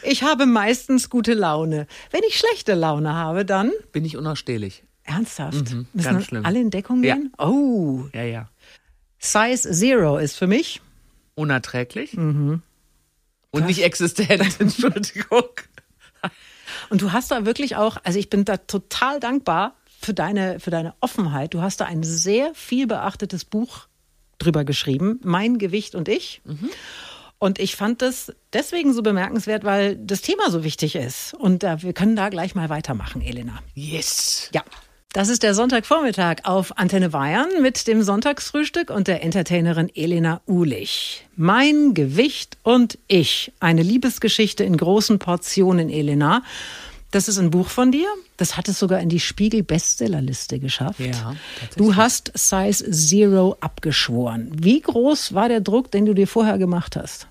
Ich 0.02 0.22
habe 0.22 0.46
meistens 0.46 1.10
gute 1.10 1.34
Laune. 1.34 1.86
Wenn 2.10 2.22
ich 2.28 2.38
schlechte 2.38 2.74
Laune 2.74 3.14
habe, 3.14 3.44
dann 3.44 3.72
Bin 3.92 4.04
ich 4.04 4.16
unausstehlich. 4.16 4.82
ernsthaft. 5.04 5.54
Müssen 5.54 5.86
ganz 6.02 6.26
schlimm. 6.26 6.44
alle 6.44 6.60
in 6.60 6.70
Deckung 6.70 7.02
Ja. 7.04 7.14
gehen? 7.14 7.32
Oh, 7.38 8.04
Ja, 8.12 8.22
ja. 8.22 8.48
Size 9.18 9.70
Zero 9.72 10.18
ist 10.18 10.36
für 10.36 10.46
mich. 10.46 10.80
Unerträglich. 11.34 12.16
Und 12.16 12.62
nicht 13.66 13.82
existent, 13.82 14.30
Entschuldigung. 14.60 15.48
Und 16.90 17.02
du 17.02 17.12
hast 17.12 17.30
da 17.30 17.44
wirklich 17.46 17.76
auch, 17.76 17.96
also 18.04 18.18
ich 18.18 18.30
bin 18.30 18.44
da 18.44 18.56
total 18.58 19.18
dankbar 19.20 19.74
für 20.00 20.14
deine, 20.14 20.60
für 20.60 20.70
deine 20.70 20.94
Offenheit. 21.00 21.54
Du 21.54 21.62
hast 21.62 21.80
da 21.80 21.86
ein 21.86 22.02
sehr 22.02 22.54
viel 22.54 22.86
beachtetes 22.86 23.44
Buch 23.44 23.86
drüber 24.38 24.64
geschrieben, 24.64 25.18
Mein 25.24 25.58
Gewicht 25.58 25.94
und 25.94 26.08
ich. 26.08 26.42
Und 27.38 27.58
ich 27.58 27.76
fand 27.76 28.00
das 28.02 28.32
deswegen 28.52 28.94
so 28.94 29.02
bemerkenswert, 29.02 29.64
weil 29.64 29.96
das 29.96 30.22
Thema 30.22 30.50
so 30.50 30.64
wichtig 30.64 30.96
ist. 30.96 31.34
Und 31.34 31.64
äh, 31.64 31.82
wir 31.82 31.92
können 31.92 32.16
da 32.16 32.28
gleich 32.30 32.54
mal 32.54 32.68
weitermachen, 32.68 33.20
Elena. 33.20 33.58
Yes. 33.74 34.50
Ja. 34.54 34.62
Das 35.12 35.30
ist 35.30 35.42
der 35.42 35.54
Sonntagvormittag 35.54 36.44
auf 36.44 36.76
Antenne 36.76 37.08
Bayern 37.08 37.48
mit 37.62 37.86
dem 37.86 38.02
Sonntagsfrühstück 38.02 38.90
und 38.90 39.08
der 39.08 39.22
Entertainerin 39.22 39.90
Elena 39.94 40.42
Uhlich. 40.46 41.26
Mein 41.36 41.94
Gewicht 41.94 42.58
und 42.62 42.98
ich. 43.08 43.52
Eine 43.58 43.82
Liebesgeschichte 43.82 44.62
in 44.62 44.76
großen 44.76 45.18
Portionen, 45.18 45.88
Elena. 45.88 46.42
Das 47.10 47.28
ist 47.28 47.38
ein 47.38 47.50
Buch 47.50 47.68
von 47.68 47.92
dir. 47.92 48.08
Das 48.36 48.56
hat 48.56 48.68
es 48.68 48.78
sogar 48.78 49.00
in 49.00 49.08
die 49.08 49.20
Spiegel-Bestsellerliste 49.20 50.58
geschafft. 50.58 51.00
Ja. 51.00 51.34
Du 51.76 51.96
hast 51.96 52.32
Size 52.34 52.90
Zero 52.90 53.56
abgeschworen. 53.60 54.50
Wie 54.54 54.80
groß 54.80 55.32
war 55.32 55.48
der 55.48 55.60
Druck, 55.60 55.90
den 55.90 56.04
du 56.04 56.14
dir 56.14 56.26
vorher 56.26 56.58
gemacht 56.58 56.96
hast? 56.96 57.28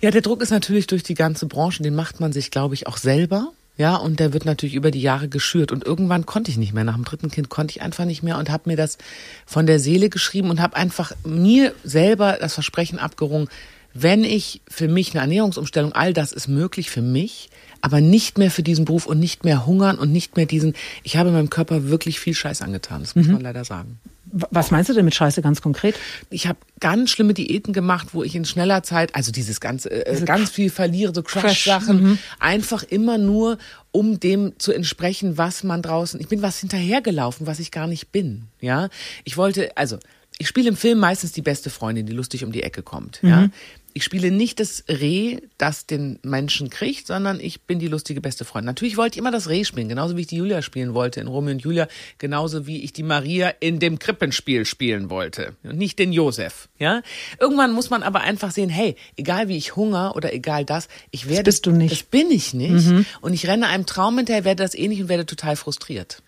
Ja, 0.00 0.10
der 0.10 0.20
Druck 0.20 0.42
ist 0.42 0.50
natürlich 0.50 0.86
durch 0.86 1.02
die 1.02 1.14
ganze 1.14 1.46
Branche, 1.46 1.82
den 1.82 1.94
macht 1.94 2.20
man 2.20 2.32
sich, 2.32 2.50
glaube 2.50 2.74
ich, 2.74 2.86
auch 2.86 2.96
selber. 2.96 3.52
Ja, 3.78 3.96
und 3.96 4.20
der 4.20 4.34
wird 4.34 4.44
natürlich 4.44 4.74
über 4.74 4.90
die 4.90 5.00
Jahre 5.00 5.28
geschürt. 5.28 5.72
Und 5.72 5.84
irgendwann 5.84 6.26
konnte 6.26 6.50
ich 6.50 6.58
nicht 6.58 6.74
mehr. 6.74 6.84
Nach 6.84 6.94
dem 6.94 7.04
dritten 7.04 7.30
Kind 7.30 7.48
konnte 7.48 7.72
ich 7.72 7.82
einfach 7.82 8.04
nicht 8.04 8.22
mehr 8.22 8.36
und 8.36 8.50
habe 8.50 8.68
mir 8.68 8.76
das 8.76 8.98
von 9.46 9.66
der 9.66 9.80
Seele 9.80 10.10
geschrieben 10.10 10.50
und 10.50 10.60
habe 10.60 10.76
einfach 10.76 11.12
mir 11.24 11.74
selber 11.82 12.36
das 12.38 12.54
Versprechen 12.54 12.98
abgerungen, 12.98 13.48
wenn 13.94 14.24
ich 14.24 14.62
für 14.68 14.88
mich 14.88 15.12
eine 15.12 15.20
Ernährungsumstellung, 15.20 15.92
all 15.92 16.12
das 16.12 16.32
ist 16.32 16.48
möglich 16.48 16.90
für 16.90 17.02
mich, 17.02 17.50
aber 17.80 18.00
nicht 18.00 18.38
mehr 18.38 18.50
für 18.50 18.62
diesen 18.62 18.84
Beruf 18.84 19.06
und 19.06 19.18
nicht 19.18 19.44
mehr 19.44 19.66
hungern 19.66 19.98
und 19.98 20.12
nicht 20.12 20.36
mehr 20.36 20.46
diesen, 20.46 20.74
ich 21.02 21.16
habe 21.16 21.30
meinem 21.30 21.50
Körper 21.50 21.88
wirklich 21.88 22.20
viel 22.20 22.34
Scheiß 22.34 22.62
angetan, 22.62 23.02
das 23.02 23.16
muss 23.16 23.26
man 23.26 23.40
leider 23.40 23.64
sagen. 23.64 23.98
Was 24.34 24.70
meinst 24.70 24.88
du 24.88 24.94
denn 24.94 25.04
mit 25.04 25.14
Scheiße 25.14 25.42
ganz 25.42 25.60
konkret? 25.60 25.94
Ich 26.30 26.46
habe 26.46 26.58
ganz 26.80 27.10
schlimme 27.10 27.34
Diäten 27.34 27.74
gemacht, 27.74 28.08
wo 28.12 28.22
ich 28.22 28.34
in 28.34 28.46
schneller 28.46 28.82
Zeit, 28.82 29.14
also 29.14 29.30
dieses 29.30 29.60
ganze, 29.60 29.90
äh, 29.90 30.24
ganz 30.24 30.48
viel 30.48 30.70
verliere, 30.70 31.12
so 31.14 31.22
Crash-Sachen, 31.22 32.18
einfach 32.38 32.82
immer 32.82 33.18
nur, 33.18 33.58
um 33.90 34.20
dem 34.20 34.54
zu 34.58 34.72
entsprechen, 34.72 35.36
was 35.36 35.64
man 35.64 35.82
draußen. 35.82 36.18
Ich 36.18 36.28
bin 36.28 36.40
was 36.40 36.58
hinterhergelaufen, 36.58 37.46
was 37.46 37.58
ich 37.58 37.70
gar 37.72 37.86
nicht 37.86 38.10
bin. 38.10 38.44
Ja, 38.60 38.88
ich 39.24 39.36
wollte, 39.36 39.76
also 39.76 39.98
ich 40.38 40.48
spiele 40.48 40.70
im 40.70 40.76
Film 40.76 40.98
meistens 40.98 41.32
die 41.32 41.42
beste 41.42 41.68
Freundin, 41.68 42.06
die 42.06 42.12
lustig 42.14 42.42
um 42.42 42.52
die 42.52 42.62
Ecke 42.62 42.82
kommt. 42.82 43.20
Ja, 43.22 43.50
ich 43.94 44.04
spiele 44.04 44.30
nicht 44.30 44.60
das 44.60 44.84
Reh, 44.88 45.38
das 45.58 45.86
den 45.86 46.18
Menschen 46.22 46.70
kriegt, 46.70 47.06
sondern 47.06 47.40
ich 47.40 47.62
bin 47.62 47.78
die 47.78 47.88
lustige 47.88 48.20
beste 48.20 48.44
Freundin. 48.44 48.66
Natürlich 48.66 48.96
wollte 48.96 49.14
ich 49.14 49.18
immer 49.18 49.30
das 49.30 49.48
Reh 49.48 49.64
spielen, 49.64 49.88
genauso 49.88 50.16
wie 50.16 50.22
ich 50.22 50.26
die 50.26 50.36
Julia 50.36 50.62
spielen 50.62 50.94
wollte 50.94 51.20
in 51.20 51.26
Romeo 51.26 51.52
und 51.52 51.62
Julia, 51.62 51.88
genauso 52.18 52.66
wie 52.66 52.82
ich 52.82 52.92
die 52.92 53.02
Maria 53.02 53.48
in 53.60 53.78
dem 53.78 53.98
Krippenspiel 53.98 54.64
spielen 54.64 55.10
wollte 55.10 55.56
und 55.62 55.76
nicht 55.76 55.98
den 55.98 56.12
Josef. 56.12 56.68
Ja, 56.78 57.02
irgendwann 57.38 57.72
muss 57.72 57.90
man 57.90 58.02
aber 58.02 58.20
einfach 58.20 58.50
sehen, 58.50 58.70
hey, 58.70 58.96
egal 59.16 59.48
wie 59.48 59.56
ich 59.56 59.76
Hunger 59.76 60.16
oder 60.16 60.32
egal 60.32 60.64
das, 60.64 60.88
ich 61.10 61.28
werde 61.28 61.44
bist 61.44 61.66
du 61.66 61.72
nicht. 61.72 61.92
Das 61.92 62.02
bin 62.02 62.30
ich 62.30 62.54
nicht 62.54 63.06
und 63.20 63.32
ich 63.32 63.46
renne 63.46 63.68
einem 63.68 63.86
Traum 63.86 64.16
hinterher, 64.16 64.44
werde 64.44 64.62
das 64.62 64.74
eh 64.74 64.88
nicht 64.88 65.02
und 65.02 65.08
werde 65.08 65.26
total 65.26 65.56
frustriert. 65.56 66.22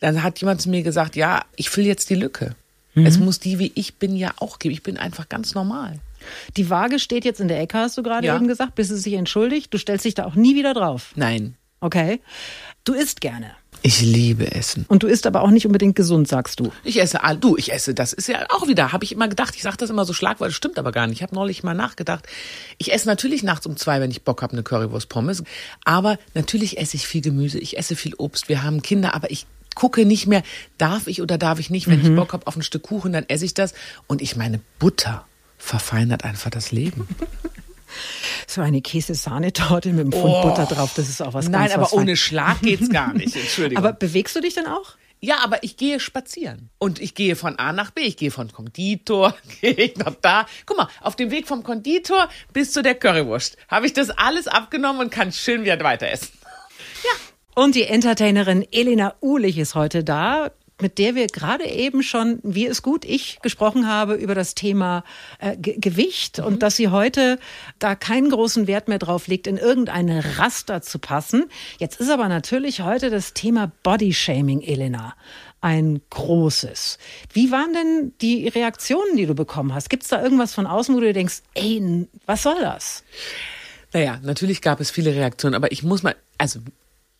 Dann 0.00 0.22
hat 0.22 0.40
jemand 0.40 0.60
zu 0.60 0.68
mir 0.70 0.82
gesagt, 0.82 1.16
ja, 1.16 1.44
ich 1.56 1.70
fülle 1.70 1.86
jetzt 1.86 2.10
die 2.10 2.14
Lücke. 2.14 2.54
Es 2.96 3.18
muss 3.18 3.40
die, 3.40 3.58
wie 3.58 3.72
ich 3.74 3.94
bin, 3.94 4.14
ja 4.16 4.32
auch 4.38 4.60
geben. 4.60 4.72
Ich 4.72 4.84
bin 4.84 4.96
einfach 4.98 5.28
ganz 5.28 5.54
normal. 5.54 5.98
Die 6.56 6.70
Waage 6.70 6.98
steht 6.98 7.24
jetzt 7.24 7.40
in 7.40 7.48
der 7.48 7.60
Ecke, 7.60 7.78
hast 7.78 7.96
du 7.98 8.02
gerade 8.02 8.26
Ja. 8.26 8.36
eben 8.36 8.48
gesagt, 8.48 8.74
bis 8.74 8.90
es 8.90 9.02
sich 9.02 9.14
entschuldigt. 9.14 9.72
Du 9.72 9.78
stellst 9.78 10.04
dich 10.04 10.14
da 10.14 10.24
auch 10.24 10.34
nie 10.34 10.54
wieder 10.54 10.74
drauf. 10.74 11.12
Nein, 11.16 11.56
Okay. 11.80 12.20
Du 12.84 12.94
isst 12.94 13.20
gerne. 13.20 13.50
ich 13.82 14.00
liebe 14.00 14.50
Essen. 14.52 14.86
Und 14.88 15.02
du 15.02 15.06
isst 15.06 15.26
aber 15.26 15.42
auch 15.42 15.50
nicht 15.50 15.66
unbedingt 15.66 15.94
gesund, 15.96 16.26
sagst 16.26 16.58
du. 16.60 16.72
Ich 16.82 16.98
esse, 16.98 17.22
all- 17.22 17.36
du, 17.36 17.58
ich 17.58 17.70
esse, 17.72 17.92
das 17.92 18.14
ist 18.14 18.26
ja 18.28 18.46
auch 18.48 18.66
wieder, 18.66 18.92
habe 18.92 19.04
ich 19.04 19.12
immer 19.12 19.28
gedacht, 19.28 19.54
ich 19.54 19.62
sage 19.62 19.76
das 19.76 19.90
immer 19.90 20.06
so 20.06 20.14
schlagwort, 20.14 20.52
stimmt 20.54 20.78
aber 20.78 20.92
gar 20.92 21.06
nicht. 21.06 21.16
Ich 21.18 21.22
habe 21.22 21.34
neulich 21.34 21.62
mal 21.62 21.74
nachgedacht. 21.74 22.26
Ich 22.78 22.90
esse 22.94 23.06
natürlich 23.06 23.42
nachts 23.42 23.66
um 23.66 23.76
zwei, 23.76 24.00
wenn 24.00 24.10
ich 24.10 24.22
Bock 24.22 24.40
habe, 24.40 24.54
eine 24.54 24.62
Currywurst 24.62 25.10
Pommes. 25.10 25.44
Aber 25.84 26.18
natürlich 26.32 26.78
esse 26.78 26.96
ich 26.96 27.06
viel 27.06 27.20
Gemüse, 27.20 27.58
ich 27.58 27.76
esse 27.76 27.96
viel 27.96 28.14
Obst. 28.16 28.48
Wir 28.48 28.62
haben 28.62 28.80
Kinder, 28.80 29.14
aber 29.14 29.30
ich 29.30 29.46
gucke 29.74 30.06
nicht 30.06 30.26
mehr, 30.26 30.42
darf 30.78 31.06
ich 31.06 31.20
oder 31.20 31.36
darf 31.36 31.58
ich 31.58 31.68
nicht. 31.68 31.86
Wenn 31.88 32.00
ich 32.00 32.14
Bock 32.16 32.32
habe 32.32 32.46
auf 32.46 32.56
ein 32.56 32.62
Stück 32.62 32.84
Kuchen, 32.84 33.12
dann 33.12 33.28
esse 33.28 33.44
ich 33.44 33.52
das. 33.52 33.74
Und 34.06 34.22
ich 34.22 34.36
meine, 34.36 34.60
Butter 34.78 35.26
verfeinert 35.58 36.24
einfach 36.24 36.50
das 36.50 36.72
Leben. 36.72 37.08
So 38.48 38.60
eine 38.60 38.82
Käse-Sahnetorte 38.82 39.90
mit 39.90 40.00
einem 40.00 40.12
Pfund 40.12 40.42
Butter 40.42 40.66
drauf, 40.66 40.92
das 40.96 41.08
ist 41.08 41.22
auch 41.22 41.32
was 41.32 41.46
Oh. 41.46 41.50
Nein, 41.50 41.62
ganz 41.62 41.74
aber 41.74 41.82
was 41.84 41.92
ohne. 41.92 42.16
Schlag 42.16 42.60
geht's 42.60 42.90
gar 42.90 43.12
nicht. 43.14 43.36
Entschuldigung. 43.36 43.84
Aber 43.84 43.92
bewegst 43.92 44.34
du 44.34 44.40
dich 44.40 44.54
denn 44.54 44.66
auch? 44.66 44.96
Ja, 45.20 45.38
aber 45.44 45.62
ich 45.62 45.76
gehe 45.76 46.00
spazieren. 46.00 46.70
Und 46.78 47.00
ich 47.00 47.14
gehe 47.14 47.36
von 47.36 47.58
A 47.58 47.72
nach 47.72 47.92
B. 47.92 48.02
Ich 48.02 48.16
gehe 48.16 48.30
von 48.32 48.52
Konditor, 48.52 49.34
gehe 49.60 49.72
ich 49.72 49.96
nach 49.96 50.14
da. 50.20 50.46
Guck 50.66 50.76
mal, 50.76 50.88
auf 51.00 51.16
dem 51.16 51.30
Weg 51.30 51.46
vom 51.46 51.62
Konditor 51.62 52.28
bis 52.52 52.72
zu 52.72 52.82
der 52.82 52.94
Currywurst 52.94 53.56
habe 53.68 53.86
ich 53.86 53.92
das 53.92 54.10
alles 54.10 54.48
abgenommen 54.48 55.00
und 55.02 55.10
kann 55.10 55.32
schön 55.32 55.62
wieder 55.62 55.78
weiter 55.80 56.08
essen. 56.08 56.28
Und 57.54 57.76
die 57.76 57.84
Entertainerin 57.84 58.66
Elena 58.72 59.14
Uhlich 59.22 59.58
ist 59.58 59.76
heute 59.76 60.02
da. 60.02 60.50
Mit 60.80 60.98
der 60.98 61.14
wir 61.14 61.26
gerade 61.28 61.66
eben 61.66 62.02
schon, 62.02 62.40
wie 62.42 62.66
es 62.66 62.82
gut 62.82 63.04
ich 63.04 63.38
gesprochen 63.42 63.86
habe, 63.86 64.14
über 64.14 64.34
das 64.34 64.54
Thema 64.54 65.04
äh, 65.38 65.56
Gewicht 65.56 66.38
mhm. 66.38 66.44
und 66.44 66.62
dass 66.62 66.76
sie 66.76 66.88
heute 66.88 67.38
da 67.78 67.94
keinen 67.94 68.30
großen 68.30 68.66
Wert 68.66 68.88
mehr 68.88 68.98
drauf 68.98 69.26
legt, 69.26 69.46
in 69.46 69.56
irgendeine 69.56 70.38
Raster 70.38 70.82
zu 70.82 70.98
passen. 70.98 71.44
Jetzt 71.78 72.00
ist 72.00 72.10
aber 72.10 72.28
natürlich 72.28 72.80
heute 72.80 73.10
das 73.10 73.34
Thema 73.34 73.70
Bodyshaming, 73.82 74.62
Elena 74.62 75.14
ein 75.60 76.02
großes. 76.10 76.98
Wie 77.32 77.50
waren 77.50 77.72
denn 77.72 78.12
die 78.20 78.48
Reaktionen, 78.48 79.16
die 79.16 79.24
du 79.24 79.34
bekommen 79.34 79.72
hast? 79.72 79.88
Gibt 79.88 80.02
es 80.02 80.10
da 80.10 80.22
irgendwas 80.22 80.52
von 80.52 80.66
außen, 80.66 80.94
wo 80.94 81.00
du 81.00 81.10
denkst, 81.14 81.40
ey, 81.54 82.06
was 82.26 82.42
soll 82.42 82.60
das? 82.60 83.02
Naja, 83.94 84.20
natürlich 84.22 84.60
gab 84.60 84.80
es 84.80 84.90
viele 84.90 85.14
Reaktionen, 85.14 85.54
aber 85.54 85.72
ich 85.72 85.82
muss 85.82 86.02
mal, 86.02 86.16
also 86.36 86.60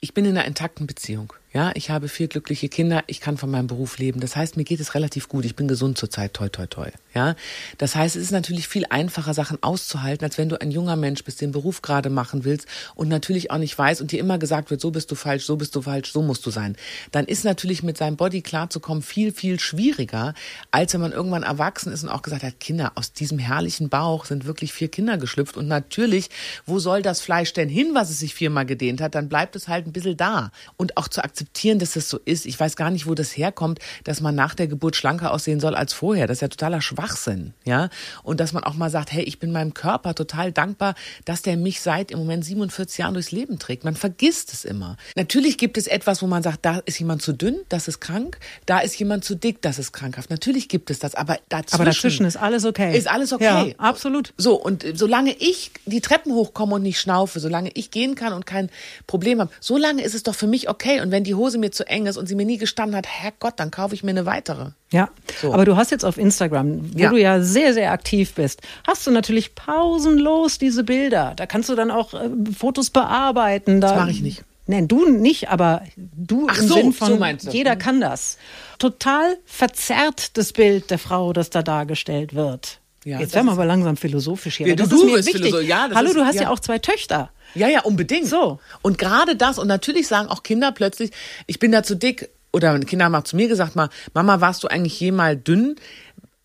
ich 0.00 0.12
bin 0.12 0.26
in 0.26 0.36
einer 0.36 0.44
intakten 0.44 0.86
Beziehung. 0.86 1.32
Ja, 1.54 1.70
ich 1.74 1.88
habe 1.88 2.08
vier 2.08 2.26
glückliche 2.26 2.68
Kinder, 2.68 3.04
ich 3.06 3.20
kann 3.20 3.38
von 3.38 3.48
meinem 3.48 3.68
Beruf 3.68 3.98
leben. 3.98 4.18
Das 4.18 4.34
heißt, 4.34 4.56
mir 4.56 4.64
geht 4.64 4.80
es 4.80 4.96
relativ 4.96 5.28
gut. 5.28 5.44
Ich 5.44 5.54
bin 5.54 5.68
gesund 5.68 5.96
zurzeit, 5.96 6.34
toi, 6.34 6.48
toi, 6.48 6.66
toi. 6.66 6.90
Ja, 7.14 7.36
das 7.78 7.94
heißt, 7.94 8.16
es 8.16 8.22
ist 8.22 8.30
natürlich 8.32 8.66
viel 8.66 8.86
einfacher, 8.90 9.34
Sachen 9.34 9.62
auszuhalten, 9.62 10.24
als 10.24 10.36
wenn 10.36 10.48
du 10.48 10.60
ein 10.60 10.72
junger 10.72 10.96
Mensch 10.96 11.22
bist, 11.22 11.40
den 11.40 11.52
Beruf 11.52 11.80
gerade 11.80 12.10
machen 12.10 12.44
willst 12.44 12.66
und 12.96 13.06
natürlich 13.06 13.52
auch 13.52 13.58
nicht 13.58 13.78
weißt 13.78 14.00
und 14.00 14.10
dir 14.10 14.18
immer 14.18 14.36
gesagt 14.38 14.72
wird, 14.72 14.80
so 14.80 14.90
bist 14.90 15.12
du 15.12 15.14
falsch, 15.14 15.44
so 15.44 15.54
bist 15.54 15.76
du 15.76 15.82
falsch, 15.82 16.10
so 16.10 16.22
musst 16.22 16.44
du 16.44 16.50
sein. 16.50 16.74
Dann 17.12 17.24
ist 17.24 17.44
natürlich 17.44 17.84
mit 17.84 17.98
seinem 17.98 18.16
Body 18.16 18.42
klarzukommen 18.42 19.04
viel, 19.04 19.30
viel 19.30 19.60
schwieriger, 19.60 20.34
als 20.72 20.92
wenn 20.92 21.02
man 21.02 21.12
irgendwann 21.12 21.44
erwachsen 21.44 21.92
ist 21.92 22.02
und 22.02 22.08
auch 22.08 22.22
gesagt 22.22 22.42
hat, 22.42 22.58
Kinder, 22.58 22.90
aus 22.96 23.12
diesem 23.12 23.38
herrlichen 23.38 23.90
Bauch 23.90 24.24
sind 24.24 24.44
wirklich 24.44 24.72
vier 24.72 24.88
Kinder 24.88 25.18
geschlüpft 25.18 25.56
und 25.56 25.68
natürlich, 25.68 26.30
wo 26.66 26.80
soll 26.80 27.00
das 27.02 27.20
Fleisch 27.20 27.52
denn 27.52 27.68
hin, 27.68 27.90
was 27.92 28.10
es 28.10 28.18
sich 28.18 28.34
viermal 28.34 28.66
gedehnt 28.66 29.00
hat? 29.00 29.14
Dann 29.14 29.28
bleibt 29.28 29.54
es 29.54 29.68
halt 29.68 29.86
ein 29.86 29.92
bisschen 29.92 30.16
da. 30.16 30.50
Und 30.76 30.96
auch 30.96 31.06
zu 31.06 31.22
akzeptieren, 31.22 31.43
dass 31.78 31.92
das 31.92 32.08
so 32.08 32.18
ist. 32.24 32.46
Ich 32.46 32.58
weiß 32.58 32.76
gar 32.76 32.90
nicht, 32.90 33.06
wo 33.06 33.14
das 33.14 33.36
herkommt, 33.36 33.78
dass 34.04 34.20
man 34.20 34.34
nach 34.34 34.54
der 34.54 34.66
Geburt 34.66 34.96
schlanker 34.96 35.32
aussehen 35.32 35.60
soll 35.60 35.74
als 35.74 35.92
vorher. 35.92 36.26
Das 36.26 36.38
ist 36.38 36.42
ja 36.42 36.48
totaler 36.48 36.80
Schwachsinn, 36.80 37.54
ja. 37.64 37.88
Und 38.22 38.40
dass 38.40 38.52
man 38.52 38.64
auch 38.64 38.74
mal 38.74 38.90
sagt, 38.90 39.12
hey, 39.12 39.22
ich 39.22 39.38
bin 39.38 39.52
meinem 39.52 39.74
Körper 39.74 40.14
total 40.14 40.52
dankbar, 40.52 40.94
dass 41.24 41.42
der 41.42 41.56
mich 41.56 41.80
seit 41.80 42.10
im 42.10 42.18
Moment 42.18 42.44
47 42.44 42.98
Jahren 42.98 43.14
durchs 43.14 43.30
Leben 43.30 43.58
trägt. 43.58 43.84
Man 43.84 43.96
vergisst 43.96 44.52
es 44.52 44.64
immer. 44.64 44.96
Natürlich 45.16 45.58
gibt 45.58 45.78
es 45.78 45.86
etwas, 45.86 46.22
wo 46.22 46.26
man 46.26 46.42
sagt, 46.42 46.64
da 46.64 46.78
ist 46.84 46.98
jemand 46.98 47.22
zu 47.22 47.32
dünn, 47.32 47.56
das 47.68 47.88
ist 47.88 48.00
krank. 48.00 48.38
Da 48.66 48.80
ist 48.80 48.98
jemand 48.98 49.24
zu 49.24 49.34
dick, 49.34 49.62
das 49.62 49.78
ist 49.78 49.92
krankhaft. 49.92 50.30
Natürlich 50.30 50.68
gibt 50.68 50.90
es 50.90 50.98
das, 50.98 51.14
aber 51.14 51.38
dazwischen, 51.48 51.74
aber 51.74 51.84
dazwischen 51.84 52.26
ist 52.26 52.36
alles 52.36 52.64
okay. 52.64 52.96
Ist 52.96 53.08
alles 53.08 53.32
okay. 53.32 53.44
Ja, 53.44 53.78
absolut. 53.78 54.32
So, 54.36 54.54
und 54.54 54.84
solange 54.94 55.34
ich 55.38 55.72
die 55.86 56.00
Treppen 56.00 56.32
hochkomme 56.32 56.76
und 56.76 56.82
nicht 56.82 57.00
schnaufe, 57.00 57.40
solange 57.40 57.70
ich 57.74 57.90
gehen 57.90 58.14
kann 58.14 58.32
und 58.32 58.46
kein 58.46 58.70
Problem 59.06 59.40
habe, 59.40 59.50
solange 59.60 60.02
ist 60.02 60.14
es 60.14 60.22
doch 60.22 60.34
für 60.34 60.46
mich 60.46 60.68
okay. 60.68 61.00
Und 61.00 61.10
wenn 61.10 61.24
die 61.24 61.33
Hose 61.36 61.58
mir 61.58 61.70
zu 61.70 61.86
eng 61.86 62.06
ist 62.06 62.16
und 62.16 62.26
sie 62.26 62.34
mir 62.34 62.46
nie 62.46 62.58
gestanden 62.58 62.96
hat, 62.96 63.06
Herrgott, 63.06 63.54
dann 63.56 63.70
kaufe 63.70 63.94
ich 63.94 64.02
mir 64.02 64.10
eine 64.10 64.26
weitere. 64.26 64.70
Ja, 64.90 65.08
so. 65.40 65.52
aber 65.52 65.64
du 65.64 65.76
hast 65.76 65.90
jetzt 65.90 66.04
auf 66.04 66.18
Instagram, 66.18 66.94
wo 66.94 66.98
ja. 66.98 67.10
du 67.10 67.20
ja 67.20 67.40
sehr, 67.40 67.74
sehr 67.74 67.92
aktiv 67.92 68.34
bist, 68.34 68.62
hast 68.86 69.06
du 69.06 69.10
natürlich 69.10 69.54
pausenlos 69.54 70.58
diese 70.58 70.84
Bilder. 70.84 71.34
Da 71.36 71.46
kannst 71.46 71.68
du 71.68 71.74
dann 71.74 71.90
auch 71.90 72.14
äh, 72.14 72.30
Fotos 72.56 72.90
bearbeiten. 72.90 73.80
Da, 73.80 73.88
das 73.88 73.96
mache 73.98 74.10
ich 74.10 74.22
nicht. 74.22 74.44
Nein, 74.66 74.88
du 74.88 75.10
nicht, 75.10 75.50
aber 75.50 75.82
du 75.96 76.46
Ach 76.48 76.58
im 76.58 76.66
so, 76.66 76.74
Sinn 76.74 76.92
von 76.92 77.38
so 77.38 77.50
jeder 77.50 77.76
kann 77.76 78.00
das. 78.00 78.38
Total 78.78 79.36
verzerrt 79.44 80.38
das 80.38 80.52
Bild 80.52 80.90
der 80.90 80.98
Frau, 80.98 81.34
das 81.34 81.50
da 81.50 81.62
dargestellt 81.62 82.34
wird. 82.34 82.78
Ja, 83.04 83.20
Jetzt 83.20 83.34
werden 83.34 83.46
wir 83.46 83.52
aber 83.52 83.66
langsam 83.66 83.98
philosophisch 83.98 84.56
hier. 84.56 84.68
Ja, 84.68 84.76
du, 84.76 84.86
du 84.86 85.12
bist 85.12 85.30
philosophisch. 85.30 85.68
Ja, 85.68 85.90
Hallo, 85.94 86.08
ist, 86.08 86.16
du 86.16 86.24
hast 86.24 86.36
ja. 86.36 86.42
ja 86.42 86.50
auch 86.50 86.58
zwei 86.58 86.78
Töchter. 86.78 87.30
Ja, 87.54 87.68
ja, 87.68 87.80
unbedingt. 87.82 88.26
So. 88.26 88.58
Und 88.82 88.98
gerade 88.98 89.36
das, 89.36 89.58
und 89.58 89.68
natürlich 89.68 90.08
sagen 90.08 90.28
auch 90.28 90.42
Kinder 90.42 90.72
plötzlich, 90.72 91.10
ich 91.46 91.58
bin 91.58 91.72
da 91.72 91.82
zu 91.82 91.94
dick. 91.94 92.30
Oder 92.52 92.78
Kinder 92.80 93.06
haben 93.06 93.14
auch 93.16 93.24
zu 93.24 93.34
mir 93.34 93.48
gesagt 93.48 93.74
mal, 93.74 93.90
Mama, 94.12 94.40
warst 94.40 94.62
du 94.62 94.68
eigentlich 94.68 94.98
jemals 95.00 95.42
dünn? 95.42 95.76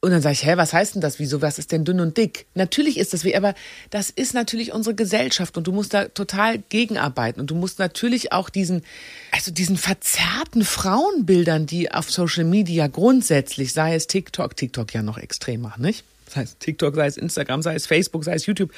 Und 0.01 0.11
dann 0.11 0.21
sage 0.21 0.33
ich, 0.33 0.45
hä, 0.45 0.53
was 0.55 0.71
heißt 0.71 0.95
denn 0.95 1.01
das? 1.01 1.19
Wieso, 1.19 1.41
was 1.41 1.59
ist 1.59 1.73
denn 1.73 1.83
dünn 1.83 1.99
und 1.99 2.15
dick? 2.15 2.45
Natürlich 2.55 2.97
ist 2.97 3.13
das 3.13 3.25
wie, 3.25 3.35
aber 3.35 3.53
das 3.89 4.09
ist 4.09 4.33
natürlich 4.33 4.71
unsere 4.71 4.95
Gesellschaft 4.95 5.57
und 5.57 5.67
du 5.67 5.73
musst 5.73 5.93
da 5.93 6.05
total 6.05 6.59
gegenarbeiten 6.69 7.41
und 7.41 7.47
du 7.47 7.55
musst 7.55 7.79
natürlich 7.79 8.31
auch 8.31 8.49
diesen, 8.49 8.83
also 9.31 9.51
diesen 9.51 9.75
verzerrten 9.75 10.63
Frauenbildern, 10.63 11.65
die 11.65 11.91
auf 11.91 12.09
Social 12.09 12.45
Media 12.45 12.87
grundsätzlich, 12.87 13.73
sei 13.73 13.93
es 13.93 14.07
TikTok, 14.07 14.55
TikTok 14.55 14.93
ja 14.93 15.01
noch 15.01 15.17
extremer, 15.17 15.75
nicht? 15.77 16.05
Sei 16.29 16.43
es 16.43 16.57
TikTok, 16.57 16.95
sei 16.95 17.07
es 17.07 17.17
Instagram, 17.17 17.61
sei 17.61 17.75
es 17.75 17.85
Facebook, 17.85 18.23
sei 18.23 18.35
es 18.35 18.45
YouTube, 18.45 18.71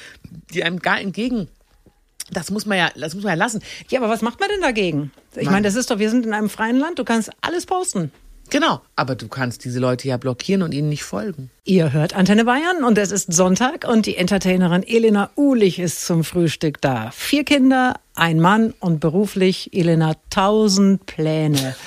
die 0.53 0.63
einem 0.63 0.79
gar 0.79 0.99
entgegen 0.99 1.47
das 2.31 2.49
muss 2.51 2.65
man 2.65 2.77
ja, 2.77 2.89
das 2.95 3.13
muss 3.13 3.23
man 3.23 3.33
ja 3.33 3.37
lassen. 3.37 3.61
Ja, 3.89 3.99
aber 3.99 4.09
was 4.09 4.21
macht 4.21 4.39
man 4.39 4.49
denn 4.49 4.61
dagegen? 4.61 5.11
Ich 5.35 5.49
meine, 5.49 5.63
das 5.63 5.75
ist 5.75 5.91
doch, 5.91 5.99
wir 5.99 6.09
sind 6.09 6.25
in 6.25 6.33
einem 6.33 6.49
freien 6.49 6.77
Land, 6.77 6.99
du 6.99 7.03
kannst 7.03 7.31
alles 7.41 7.65
posten. 7.65 8.11
Genau, 8.49 8.81
aber 8.97 9.15
du 9.15 9.29
kannst 9.29 9.63
diese 9.63 9.79
Leute 9.79 10.09
ja 10.09 10.17
blockieren 10.17 10.61
und 10.61 10.73
ihnen 10.73 10.89
nicht 10.89 11.03
folgen. 11.03 11.49
Ihr 11.63 11.93
hört 11.93 12.13
Antenne 12.13 12.43
Bayern 12.43 12.83
und 12.83 12.97
es 12.97 13.11
ist 13.11 13.31
Sonntag 13.31 13.87
und 13.87 14.05
die 14.05 14.17
Entertainerin 14.17 14.83
Elena 14.83 15.29
Uhlich 15.37 15.79
ist 15.79 16.05
zum 16.05 16.25
Frühstück 16.25 16.81
da. 16.81 17.11
Vier 17.11 17.45
Kinder, 17.45 17.95
ein 18.13 18.41
Mann 18.41 18.73
und 18.81 18.99
beruflich 18.99 19.73
Elena 19.73 20.15
tausend 20.29 21.05
Pläne. 21.05 21.77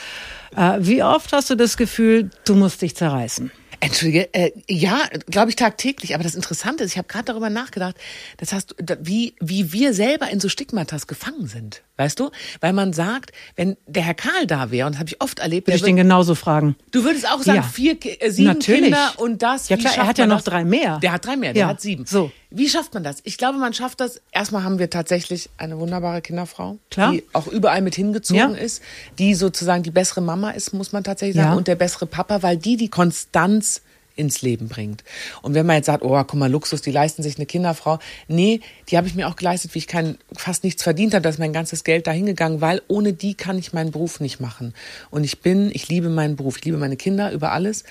äh, 0.56 0.78
wie 0.78 1.02
oft 1.02 1.34
hast 1.34 1.50
du 1.50 1.54
das 1.54 1.76
Gefühl, 1.76 2.30
du 2.46 2.54
musst 2.54 2.80
dich 2.80 2.96
zerreißen? 2.96 3.50
Entschuldige, 3.84 4.32
äh, 4.32 4.50
ja, 4.66 4.98
glaube 5.26 5.50
ich 5.50 5.56
tagtäglich. 5.56 6.14
Aber 6.14 6.24
das 6.24 6.34
Interessante 6.34 6.84
ist, 6.84 6.92
ich 6.92 6.96
habe 6.96 7.06
gerade 7.06 7.26
darüber 7.26 7.50
nachgedacht, 7.50 7.96
das 8.38 8.54
heißt, 8.54 8.76
wie, 9.02 9.34
wie 9.40 9.74
wir 9.74 9.92
selber 9.92 10.30
in 10.30 10.40
so 10.40 10.48
Stigmatas 10.48 11.06
gefangen 11.06 11.46
sind. 11.48 11.82
Weißt 11.98 12.18
du? 12.18 12.30
Weil 12.60 12.72
man 12.72 12.94
sagt, 12.94 13.32
wenn 13.56 13.76
der 13.86 14.02
Herr 14.02 14.14
Karl 14.14 14.46
da 14.46 14.70
wäre, 14.70 14.86
und 14.86 14.94
das 14.94 15.00
habe 15.00 15.10
ich 15.10 15.20
oft 15.20 15.38
erlebt. 15.38 15.68
Würde 15.68 15.76
ich 15.76 15.82
den 15.82 15.96
genauso 15.96 16.34
fragen. 16.34 16.76
Du 16.92 17.04
würdest 17.04 17.30
auch 17.30 17.42
sagen, 17.42 17.58
ja. 17.58 17.62
vier, 17.62 17.98
äh, 18.02 18.30
sieben 18.30 18.48
Natürlich. 18.48 18.84
Kinder 18.84 19.12
und 19.18 19.42
das. 19.42 19.68
Ja 19.68 19.76
klar, 19.76 19.94
er 19.94 20.06
hat 20.06 20.16
ja 20.16 20.26
noch 20.26 20.36
das? 20.36 20.44
drei 20.44 20.64
mehr. 20.64 20.98
Der 21.00 21.12
hat 21.12 21.26
drei 21.26 21.36
mehr, 21.36 21.52
der 21.52 21.66
hat 21.66 21.82
sieben. 21.82 22.06
So. 22.06 22.32
Wie 22.56 22.68
schafft 22.68 22.94
man 22.94 23.02
das? 23.02 23.16
Ich 23.24 23.36
glaube, 23.36 23.58
man 23.58 23.74
schafft 23.74 23.98
das. 23.98 24.20
Erstmal 24.30 24.62
haben 24.62 24.78
wir 24.78 24.88
tatsächlich 24.88 25.50
eine 25.56 25.76
wunderbare 25.78 26.22
Kinderfrau, 26.22 26.78
Klar. 26.88 27.10
die 27.10 27.24
auch 27.32 27.48
überall 27.48 27.82
mit 27.82 27.96
hingezogen 27.96 28.54
ja. 28.54 28.60
ist, 28.60 28.80
die 29.18 29.34
sozusagen 29.34 29.82
die 29.82 29.90
bessere 29.90 30.20
Mama 30.20 30.50
ist, 30.50 30.72
muss 30.72 30.92
man 30.92 31.02
tatsächlich 31.02 31.34
sagen, 31.34 31.50
ja. 31.50 31.56
und 31.56 31.66
der 31.66 31.74
bessere 31.74 32.06
Papa, 32.06 32.42
weil 32.42 32.56
die 32.56 32.76
die 32.76 32.88
Konstanz 32.88 33.82
ins 34.14 34.42
Leben 34.42 34.68
bringt. 34.68 35.02
Und 35.42 35.54
wenn 35.54 35.66
man 35.66 35.74
jetzt 35.74 35.86
sagt, 35.86 36.04
oh, 36.04 36.22
guck 36.22 36.34
mal, 36.34 36.48
Luxus, 36.48 36.80
die 36.80 36.92
leisten 36.92 37.24
sich 37.24 37.36
eine 37.36 37.46
Kinderfrau. 37.46 37.98
Nee, 38.28 38.60
die 38.88 38.96
habe 38.96 39.08
ich 39.08 39.16
mir 39.16 39.26
auch 39.26 39.34
geleistet, 39.34 39.74
wie 39.74 39.78
ich 39.80 39.88
kein, 39.88 40.16
fast 40.32 40.62
nichts 40.62 40.84
verdient 40.84 41.14
habe, 41.14 41.22
da 41.22 41.30
ist 41.30 41.40
mein 41.40 41.52
ganzes 41.52 41.82
Geld 41.82 42.06
dahingegangen, 42.06 42.60
weil 42.60 42.82
ohne 42.86 43.12
die 43.12 43.34
kann 43.34 43.58
ich 43.58 43.72
meinen 43.72 43.90
Beruf 43.90 44.20
nicht 44.20 44.38
machen. 44.38 44.74
Und 45.10 45.24
ich 45.24 45.40
bin, 45.40 45.72
ich 45.72 45.88
liebe 45.88 46.08
meinen 46.08 46.36
Beruf, 46.36 46.58
ich 46.58 46.64
liebe 46.64 46.78
meine 46.78 46.96
Kinder 46.96 47.32
über 47.32 47.50
alles, 47.50 47.82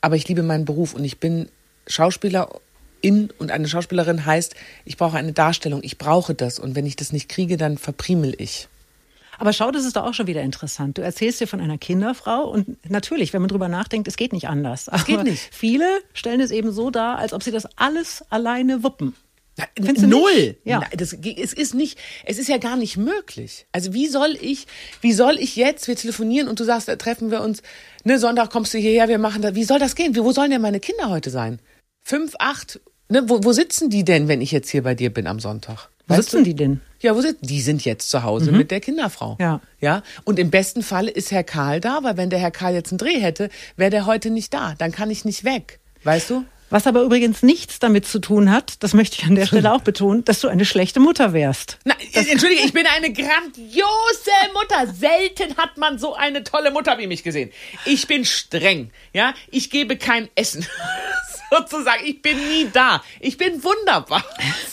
aber 0.00 0.14
ich 0.14 0.28
liebe 0.28 0.44
meinen 0.44 0.64
Beruf 0.64 0.94
und 0.94 1.04
ich 1.04 1.18
bin 1.18 1.48
Schauspieler 1.88 2.48
in 3.02 3.30
und 3.38 3.50
eine 3.50 3.68
Schauspielerin 3.68 4.24
heißt, 4.24 4.54
ich 4.84 4.96
brauche 4.96 5.16
eine 5.16 5.32
Darstellung, 5.32 5.80
ich 5.82 5.98
brauche 5.98 6.34
das 6.34 6.58
und 6.58 6.74
wenn 6.74 6.86
ich 6.86 6.96
das 6.96 7.12
nicht 7.12 7.28
kriege, 7.28 7.56
dann 7.56 7.76
verpriemel 7.76 8.34
ich. 8.38 8.68
Aber 9.38 9.52
schau, 9.52 9.70
das 9.70 9.84
ist 9.84 9.96
doch 9.96 10.04
auch 10.04 10.14
schon 10.14 10.26
wieder 10.26 10.42
interessant. 10.42 10.98
Du 10.98 11.02
erzählst 11.02 11.40
dir 11.40 11.48
von 11.48 11.60
einer 11.60 11.78
Kinderfrau 11.78 12.48
und 12.48 12.88
natürlich, 12.88 13.32
wenn 13.32 13.42
man 13.42 13.48
drüber 13.48 13.68
nachdenkt, 13.68 14.06
es 14.06 14.16
geht 14.16 14.32
nicht 14.32 14.48
anders. 14.48 14.88
Es 14.92 15.04
geht 15.04 15.24
nicht. 15.24 15.48
Viele 15.52 15.86
stellen 16.12 16.40
es 16.40 16.50
eben 16.50 16.70
so 16.70 16.90
dar, 16.90 17.18
als 17.18 17.32
ob 17.32 17.42
sie 17.42 17.50
das 17.50 17.66
alles 17.76 18.24
alleine 18.30 18.84
wuppen. 18.84 19.14
Null. 19.78 20.56
Ja. 20.64 20.82
Das, 20.96 21.12
es 21.12 21.52
ist 21.52 21.74
nicht, 21.74 21.98
es 22.24 22.38
ist 22.38 22.48
ja 22.48 22.58
gar 22.58 22.76
nicht 22.76 22.96
möglich. 22.96 23.66
Also 23.72 23.92
wie 23.92 24.06
soll 24.06 24.38
ich, 24.40 24.66
wie 25.00 25.12
soll 25.12 25.38
ich 25.38 25.56
jetzt, 25.56 25.88
wir 25.88 25.96
telefonieren 25.96 26.48
und 26.48 26.58
du 26.58 26.64
sagst, 26.64 26.88
da 26.88 26.96
treffen 26.96 27.30
wir 27.30 27.42
uns, 27.42 27.62
ne, 28.04 28.18
Sonntag 28.18 28.50
kommst 28.50 28.72
du 28.72 28.78
hierher, 28.78 29.08
wir 29.08 29.18
machen 29.18 29.42
das. 29.42 29.54
Wie 29.54 29.64
soll 29.64 29.78
das 29.78 29.94
gehen? 29.94 30.16
Wo 30.16 30.32
sollen 30.32 30.50
denn 30.50 30.62
meine 30.62 30.80
Kinder 30.80 31.10
heute 31.10 31.30
sein? 31.30 31.58
Fünf, 32.02 32.34
acht, 32.38 32.80
Ne, 33.12 33.28
wo, 33.28 33.44
wo 33.44 33.52
sitzen 33.52 33.90
die 33.90 34.04
denn, 34.04 34.26
wenn 34.26 34.40
ich 34.40 34.52
jetzt 34.52 34.70
hier 34.70 34.82
bei 34.82 34.94
dir 34.94 35.12
bin 35.12 35.26
am 35.26 35.38
Sonntag? 35.38 35.90
Wo 36.06 36.14
sitzen 36.14 36.38
du? 36.38 36.44
die 36.44 36.54
denn? 36.54 36.80
Ja, 37.00 37.14
wo 37.14 37.20
sind 37.20 37.36
die 37.42 37.60
sind 37.60 37.84
jetzt 37.84 38.08
zu 38.08 38.22
Hause 38.22 38.52
mhm. 38.52 38.56
mit 38.56 38.70
der 38.70 38.80
Kinderfrau. 38.80 39.36
Ja. 39.38 39.60
Ja. 39.80 40.02
Und 40.24 40.38
im 40.38 40.50
besten 40.50 40.82
Fall 40.82 41.08
ist 41.08 41.30
Herr 41.30 41.44
Karl 41.44 41.80
da, 41.80 41.98
weil 42.02 42.16
wenn 42.16 42.30
der 42.30 42.38
Herr 42.38 42.50
Karl 42.50 42.72
jetzt 42.72 42.90
einen 42.90 42.96
Dreh 42.96 43.20
hätte, 43.20 43.50
wäre 43.76 43.90
der 43.90 44.06
heute 44.06 44.30
nicht 44.30 44.54
da. 44.54 44.74
Dann 44.78 44.92
kann 44.92 45.10
ich 45.10 45.26
nicht 45.26 45.44
weg. 45.44 45.78
Weißt 46.04 46.30
du? 46.30 46.44
Was 46.72 46.86
aber 46.86 47.02
übrigens 47.02 47.42
nichts 47.42 47.80
damit 47.80 48.06
zu 48.06 48.18
tun 48.18 48.50
hat, 48.50 48.82
das 48.82 48.94
möchte 48.94 49.18
ich 49.18 49.26
an 49.26 49.34
der 49.34 49.44
Stelle 49.44 49.74
auch 49.74 49.82
betonen, 49.82 50.24
dass 50.24 50.40
du 50.40 50.48
eine 50.48 50.64
schlechte 50.64 51.00
Mutter 51.00 51.34
wärst. 51.34 51.76
Na, 51.84 51.94
entschuldige, 52.14 52.62
ich 52.62 52.72
bin 52.72 52.86
eine 52.86 53.12
grandiose 53.12 54.30
Mutter. 54.54 54.90
Selten 54.90 55.54
hat 55.58 55.76
man 55.76 55.98
so 55.98 56.14
eine 56.14 56.44
tolle 56.44 56.70
Mutter 56.70 56.96
wie 56.96 57.06
mich 57.06 57.24
gesehen. 57.24 57.52
Ich 57.84 58.06
bin 58.06 58.24
streng, 58.24 58.90
ja. 59.12 59.34
Ich 59.50 59.68
gebe 59.68 59.98
kein 59.98 60.30
Essen. 60.34 60.66
sozusagen. 61.52 62.04
Ich 62.04 62.22
bin 62.22 62.36
nie 62.36 62.68
da. 62.72 63.02
Ich 63.20 63.36
bin 63.36 63.62
wunderbar. 63.62 64.24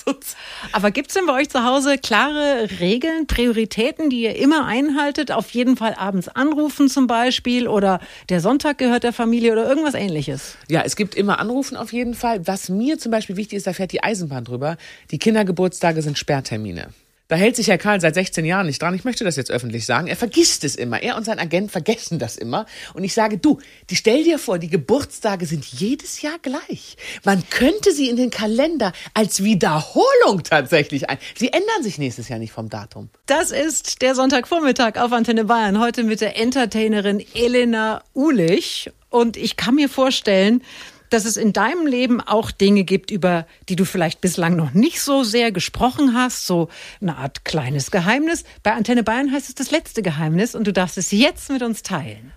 Aber 0.71 0.91
gibt 0.91 1.09
es 1.09 1.13
denn 1.13 1.25
bei 1.25 1.33
euch 1.33 1.49
zu 1.49 1.63
Hause 1.63 1.97
klare 1.97 2.67
Regeln, 2.79 3.27
Prioritäten, 3.27 4.09
die 4.09 4.21
ihr 4.21 4.35
immer 4.35 4.65
einhaltet? 4.65 5.31
Auf 5.31 5.51
jeden 5.51 5.77
Fall 5.77 5.93
abends 5.95 6.27
anrufen 6.29 6.89
zum 6.89 7.07
Beispiel 7.07 7.67
oder 7.67 7.99
der 8.29 8.41
Sonntag 8.41 8.77
gehört 8.77 9.03
der 9.03 9.13
Familie 9.13 9.51
oder 9.51 9.67
irgendwas 9.67 9.93
ähnliches? 9.93 10.57
Ja, 10.67 10.81
es 10.83 10.95
gibt 10.95 11.15
immer 11.15 11.39
Anrufen 11.39 11.77
auf 11.77 11.88
jeden 11.93 12.13
Fall. 12.13 12.45
Was 12.47 12.69
mir 12.69 12.97
zum 12.97 13.11
Beispiel 13.11 13.37
wichtig 13.37 13.57
ist, 13.57 13.67
da 13.67 13.73
fährt 13.73 13.91
die 13.91 14.03
Eisenbahn 14.03 14.45
drüber. 14.45 14.77
Die 15.11 15.19
Kindergeburtstage 15.19 16.01
sind 16.01 16.17
Sperrtermine. 16.17 16.89
Da 17.29 17.35
hält 17.35 17.55
sich 17.55 17.67
Herr 17.67 17.77
Karl 17.77 18.01
seit 18.01 18.15
16 18.15 18.43
Jahren 18.43 18.65
nicht 18.65 18.81
dran. 18.81 18.95
Ich 18.95 19.03
möchte 19.03 19.23
das 19.23 19.35
jetzt 19.35 19.51
öffentlich 19.51 19.85
sagen. 19.85 20.07
Er 20.07 20.15
vergisst 20.15 20.63
es 20.63 20.75
immer. 20.75 21.03
Er 21.03 21.15
und 21.15 21.25
sein 21.25 21.37
Agent 21.37 21.71
vergessen 21.71 22.17
das 22.17 22.37
immer. 22.37 22.65
Und 22.95 23.03
ich 23.03 23.13
sage, 23.13 23.37
du, 23.37 23.59
die 23.91 23.95
stell 23.95 24.23
dir 24.23 24.39
vor, 24.39 24.57
die 24.57 24.67
Geburtstage 24.67 25.45
sind 25.45 25.63
jedes 25.63 26.23
Jahr 26.23 26.39
gleich. 26.41 26.97
Man 27.23 27.43
könnte 27.51 27.91
sie 27.91 28.09
in 28.09 28.15
den 28.15 28.31
Kalender 28.31 28.93
als 29.13 29.43
Wiederholung 29.43 30.41
tatsächlich 30.43 31.07
ein. 31.07 31.19
Sie 31.37 31.53
ändern 31.53 31.83
sich 31.83 31.99
nächstes 31.99 32.29
Jahr 32.29 32.39
nicht 32.39 32.51
vom 32.51 32.67
Datum. 32.67 33.11
Das 33.27 33.51
ist 33.51 34.01
der 34.01 34.15
Sonntagvormittag 34.15 34.97
auf 34.99 35.11
Antenne 35.11 35.45
Bayern. 35.45 35.79
Heute 35.79 36.03
mit 36.03 36.21
der 36.21 36.35
Entertainerin 36.35 37.23
Elena 37.35 38.01
Ulich. 38.15 38.89
Und 39.11 39.37
ich 39.37 39.55
kann 39.55 39.75
mir 39.75 39.87
vorstellen, 39.87 40.63
dass 41.09 41.25
es 41.25 41.37
in 41.37 41.53
deinem 41.53 41.87
Leben 41.87 42.21
auch 42.21 42.51
Dinge 42.51 42.83
gibt, 42.83 43.11
über 43.11 43.45
die 43.67 43.75
du 43.75 43.85
vielleicht 43.85 44.21
bislang 44.21 44.55
noch 44.55 44.73
nicht 44.73 45.01
so 45.01 45.23
sehr 45.23 45.51
gesprochen 45.51 46.13
hast, 46.13 46.45
so 46.45 46.69
eine 47.01 47.17
Art 47.17 47.45
kleines 47.45 47.91
Geheimnis. 47.91 48.43
Bei 48.63 48.73
Antenne 48.73 49.03
Bayern 49.03 49.31
heißt 49.31 49.49
es 49.49 49.55
das 49.55 49.71
letzte 49.71 50.01
Geheimnis 50.01 50.55
und 50.55 50.65
du 50.65 50.73
darfst 50.73 50.97
es 50.97 51.11
jetzt 51.11 51.49
mit 51.49 51.61
uns 51.61 51.83
teilen. 51.83 52.31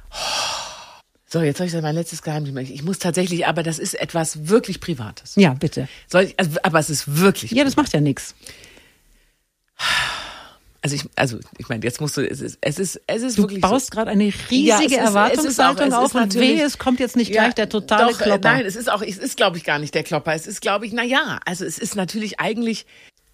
So, 1.26 1.40
jetzt 1.40 1.56
soll 1.56 1.66
ich 1.66 1.72
mein 1.72 1.94
letztes 1.94 2.22
Geheimnis. 2.22 2.68
Ich 2.68 2.82
muss 2.82 2.98
tatsächlich, 2.98 3.46
aber 3.46 3.62
das 3.62 3.78
ist 3.78 3.94
etwas 3.94 4.48
wirklich 4.48 4.80
Privates. 4.80 5.35
Ja, 5.37 5.54
bitte. 5.54 5.88
Soll 6.06 6.24
ich, 6.24 6.38
also, 6.38 6.58
aber 6.62 6.78
es 6.78 6.90
ist 6.90 7.16
wirklich. 7.18 7.52
Ja, 7.52 7.64
das 7.64 7.76
macht 7.76 7.92
ja 7.94 8.00
nichts. 8.00 8.35
Also 10.85 10.97
ich, 10.97 11.05
also 11.14 11.38
ich 11.59 11.68
meine, 11.68 11.85
jetzt 11.85 12.01
musst 12.01 12.16
du, 12.16 12.29
es 12.29 12.40
ist, 12.40 12.59
es 12.61 12.81
ist, 12.81 13.01
es 13.07 13.23
ist 13.23 13.38
du 13.38 13.42
wirklich. 13.45 13.61
Du 13.61 13.68
baust 13.68 13.87
so. 13.87 13.90
gerade 13.92 14.11
eine 14.11 14.25
riesige 14.51 14.66
ja, 14.66 14.81
ist, 14.81 14.92
Erwartungshaltung 14.95 15.92
auf 15.92 16.12
und 16.14 16.35
weh, 16.35 16.61
es 16.61 16.77
kommt 16.77 16.99
jetzt 16.99 17.14
nicht 17.14 17.33
ja, 17.33 17.42
gleich 17.42 17.55
der 17.55 17.68
totale 17.68 18.12
doch, 18.12 18.21
äh, 18.21 18.25
Klopper. 18.25 18.53
Nein, 18.53 18.66
es 18.66 18.75
ist 18.75 18.90
auch, 18.90 19.01
es 19.01 19.16
ist 19.16 19.37
glaube 19.37 19.59
ich 19.59 19.64
gar 19.64 19.79
nicht 19.79 19.95
der 19.95 20.03
Klopper. 20.03 20.35
Es 20.35 20.49
ist 20.49 20.61
glaube 20.61 20.85
ich, 20.87 20.92
na 20.92 21.05
ja, 21.05 21.38
also 21.47 21.64
es 21.64 21.79
ist 21.79 21.95
natürlich 21.95 22.40
eigentlich, 22.40 22.85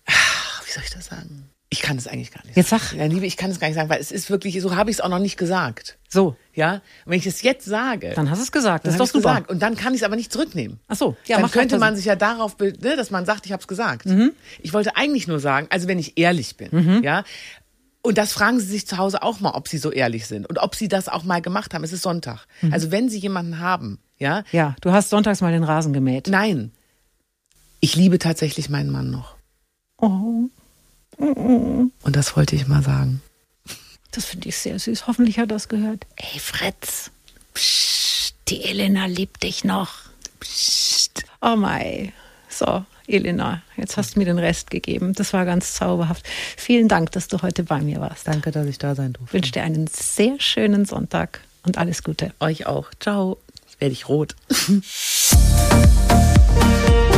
wie 0.06 0.70
soll 0.70 0.82
ich 0.84 0.90
das 0.90 1.06
sagen? 1.06 1.48
Ich 1.70 1.82
kann 1.82 1.98
es 1.98 2.06
eigentlich 2.06 2.32
gar 2.32 2.42
nicht. 2.46 2.56
Jetzt 2.56 2.70
sag. 2.70 2.94
Ja, 2.94 3.04
Liebe, 3.04 3.26
ich 3.26 3.36
kann 3.36 3.50
es 3.50 3.60
gar 3.60 3.66
nicht 3.66 3.76
sagen, 3.76 3.90
weil 3.90 4.00
es 4.00 4.10
ist 4.10 4.30
wirklich, 4.30 4.58
so 4.62 4.74
habe 4.74 4.90
ich 4.90 4.96
es 4.96 5.00
auch 5.02 5.10
noch 5.10 5.18
nicht 5.18 5.36
gesagt. 5.36 5.98
So. 6.08 6.34
Ja. 6.54 6.74
Und 6.74 6.82
wenn 7.12 7.18
ich 7.18 7.26
es 7.26 7.42
jetzt 7.42 7.66
sage. 7.66 8.12
Dann 8.14 8.30
hast 8.30 8.38
du 8.38 8.44
es 8.44 8.52
gesagt. 8.52 8.86
Das 8.86 8.94
ist 8.94 9.00
doch 9.00 9.06
super. 9.06 9.34
Gesagt. 9.34 9.50
Und 9.50 9.60
dann 9.60 9.76
kann 9.76 9.92
ich 9.92 10.00
es 10.00 10.04
aber 10.04 10.16
nicht 10.16 10.32
zurücknehmen. 10.32 10.80
Ach 10.88 10.96
so. 10.96 11.16
Ja, 11.26 11.38
dann 11.38 11.50
könnte 11.50 11.78
man 11.78 11.94
sich 11.94 12.06
ja 12.06 12.16
darauf, 12.16 12.58
ne, 12.58 12.96
dass 12.96 13.10
man 13.10 13.26
sagt, 13.26 13.44
ich 13.44 13.52
habe 13.52 13.60
es 13.60 13.68
gesagt. 13.68 14.06
Mhm. 14.06 14.32
Ich 14.60 14.72
wollte 14.72 14.96
eigentlich 14.96 15.28
nur 15.28 15.40
sagen, 15.40 15.66
also 15.68 15.88
wenn 15.88 15.98
ich 15.98 16.16
ehrlich 16.16 16.56
bin, 16.56 16.68
mhm. 16.70 17.02
ja. 17.02 17.24
Und 18.00 18.16
das 18.16 18.32
fragen 18.32 18.58
Sie 18.60 18.66
sich 18.66 18.86
zu 18.86 18.96
Hause 18.96 19.22
auch 19.22 19.40
mal, 19.40 19.50
ob 19.50 19.68
Sie 19.68 19.76
so 19.76 19.90
ehrlich 19.90 20.26
sind 20.26 20.48
und 20.48 20.58
ob 20.58 20.74
Sie 20.74 20.88
das 20.88 21.08
auch 21.08 21.24
mal 21.24 21.42
gemacht 21.42 21.74
haben. 21.74 21.84
Es 21.84 21.92
ist 21.92 22.02
Sonntag. 22.02 22.46
Mhm. 22.62 22.72
Also 22.72 22.90
wenn 22.90 23.10
Sie 23.10 23.18
jemanden 23.18 23.58
haben, 23.58 23.98
ja. 24.16 24.44
Ja, 24.52 24.74
du 24.80 24.92
hast 24.92 25.10
sonntags 25.10 25.42
mal 25.42 25.52
den 25.52 25.64
Rasen 25.64 25.92
gemäht. 25.92 26.28
Nein. 26.28 26.72
Ich 27.80 27.94
liebe 27.94 28.18
tatsächlich 28.18 28.70
meinen 28.70 28.90
Mann 28.90 29.10
noch. 29.10 29.36
Oh. 29.98 30.48
Und 31.16 31.92
das 32.04 32.36
wollte 32.36 32.56
ich 32.56 32.68
mal 32.68 32.82
sagen. 32.82 33.22
Das 34.12 34.24
finde 34.24 34.48
ich 34.48 34.56
sehr 34.56 34.78
süß. 34.78 35.06
Hoffentlich 35.06 35.38
hat 35.38 35.50
er 35.50 35.56
das 35.56 35.68
gehört. 35.68 36.06
Ey, 36.16 36.38
Fritz. 36.38 37.10
Psst, 37.54 38.34
die 38.48 38.64
Elena 38.64 39.06
liebt 39.06 39.42
dich 39.42 39.64
noch. 39.64 39.90
Psst. 40.40 41.24
Oh 41.40 41.56
mei. 41.56 42.12
So, 42.48 42.84
Elena, 43.06 43.62
jetzt 43.76 43.96
hast 43.96 44.14
du 44.14 44.20
mir 44.20 44.24
den 44.24 44.38
Rest 44.38 44.70
gegeben. 44.70 45.12
Das 45.14 45.32
war 45.32 45.44
ganz 45.44 45.74
zauberhaft. 45.74 46.26
Vielen 46.56 46.88
Dank, 46.88 47.12
dass 47.12 47.28
du 47.28 47.42
heute 47.42 47.62
bei 47.62 47.80
mir 47.80 48.00
warst. 48.00 48.26
Danke, 48.26 48.50
dass 48.50 48.66
ich 48.66 48.78
da 48.78 48.94
sein 48.94 49.12
durfte. 49.12 49.28
Ich 49.28 49.42
wünsche 49.42 49.52
dir 49.52 49.62
einen 49.62 49.86
sehr 49.86 50.40
schönen 50.40 50.84
Sonntag 50.84 51.40
und 51.64 51.78
alles 51.78 52.02
Gute. 52.02 52.32
Euch 52.40 52.66
auch. 52.66 52.90
Ciao. 53.00 53.38
Jetzt 53.66 53.80
werde 53.80 53.92
ich 53.92 54.08
rot. 54.08 54.34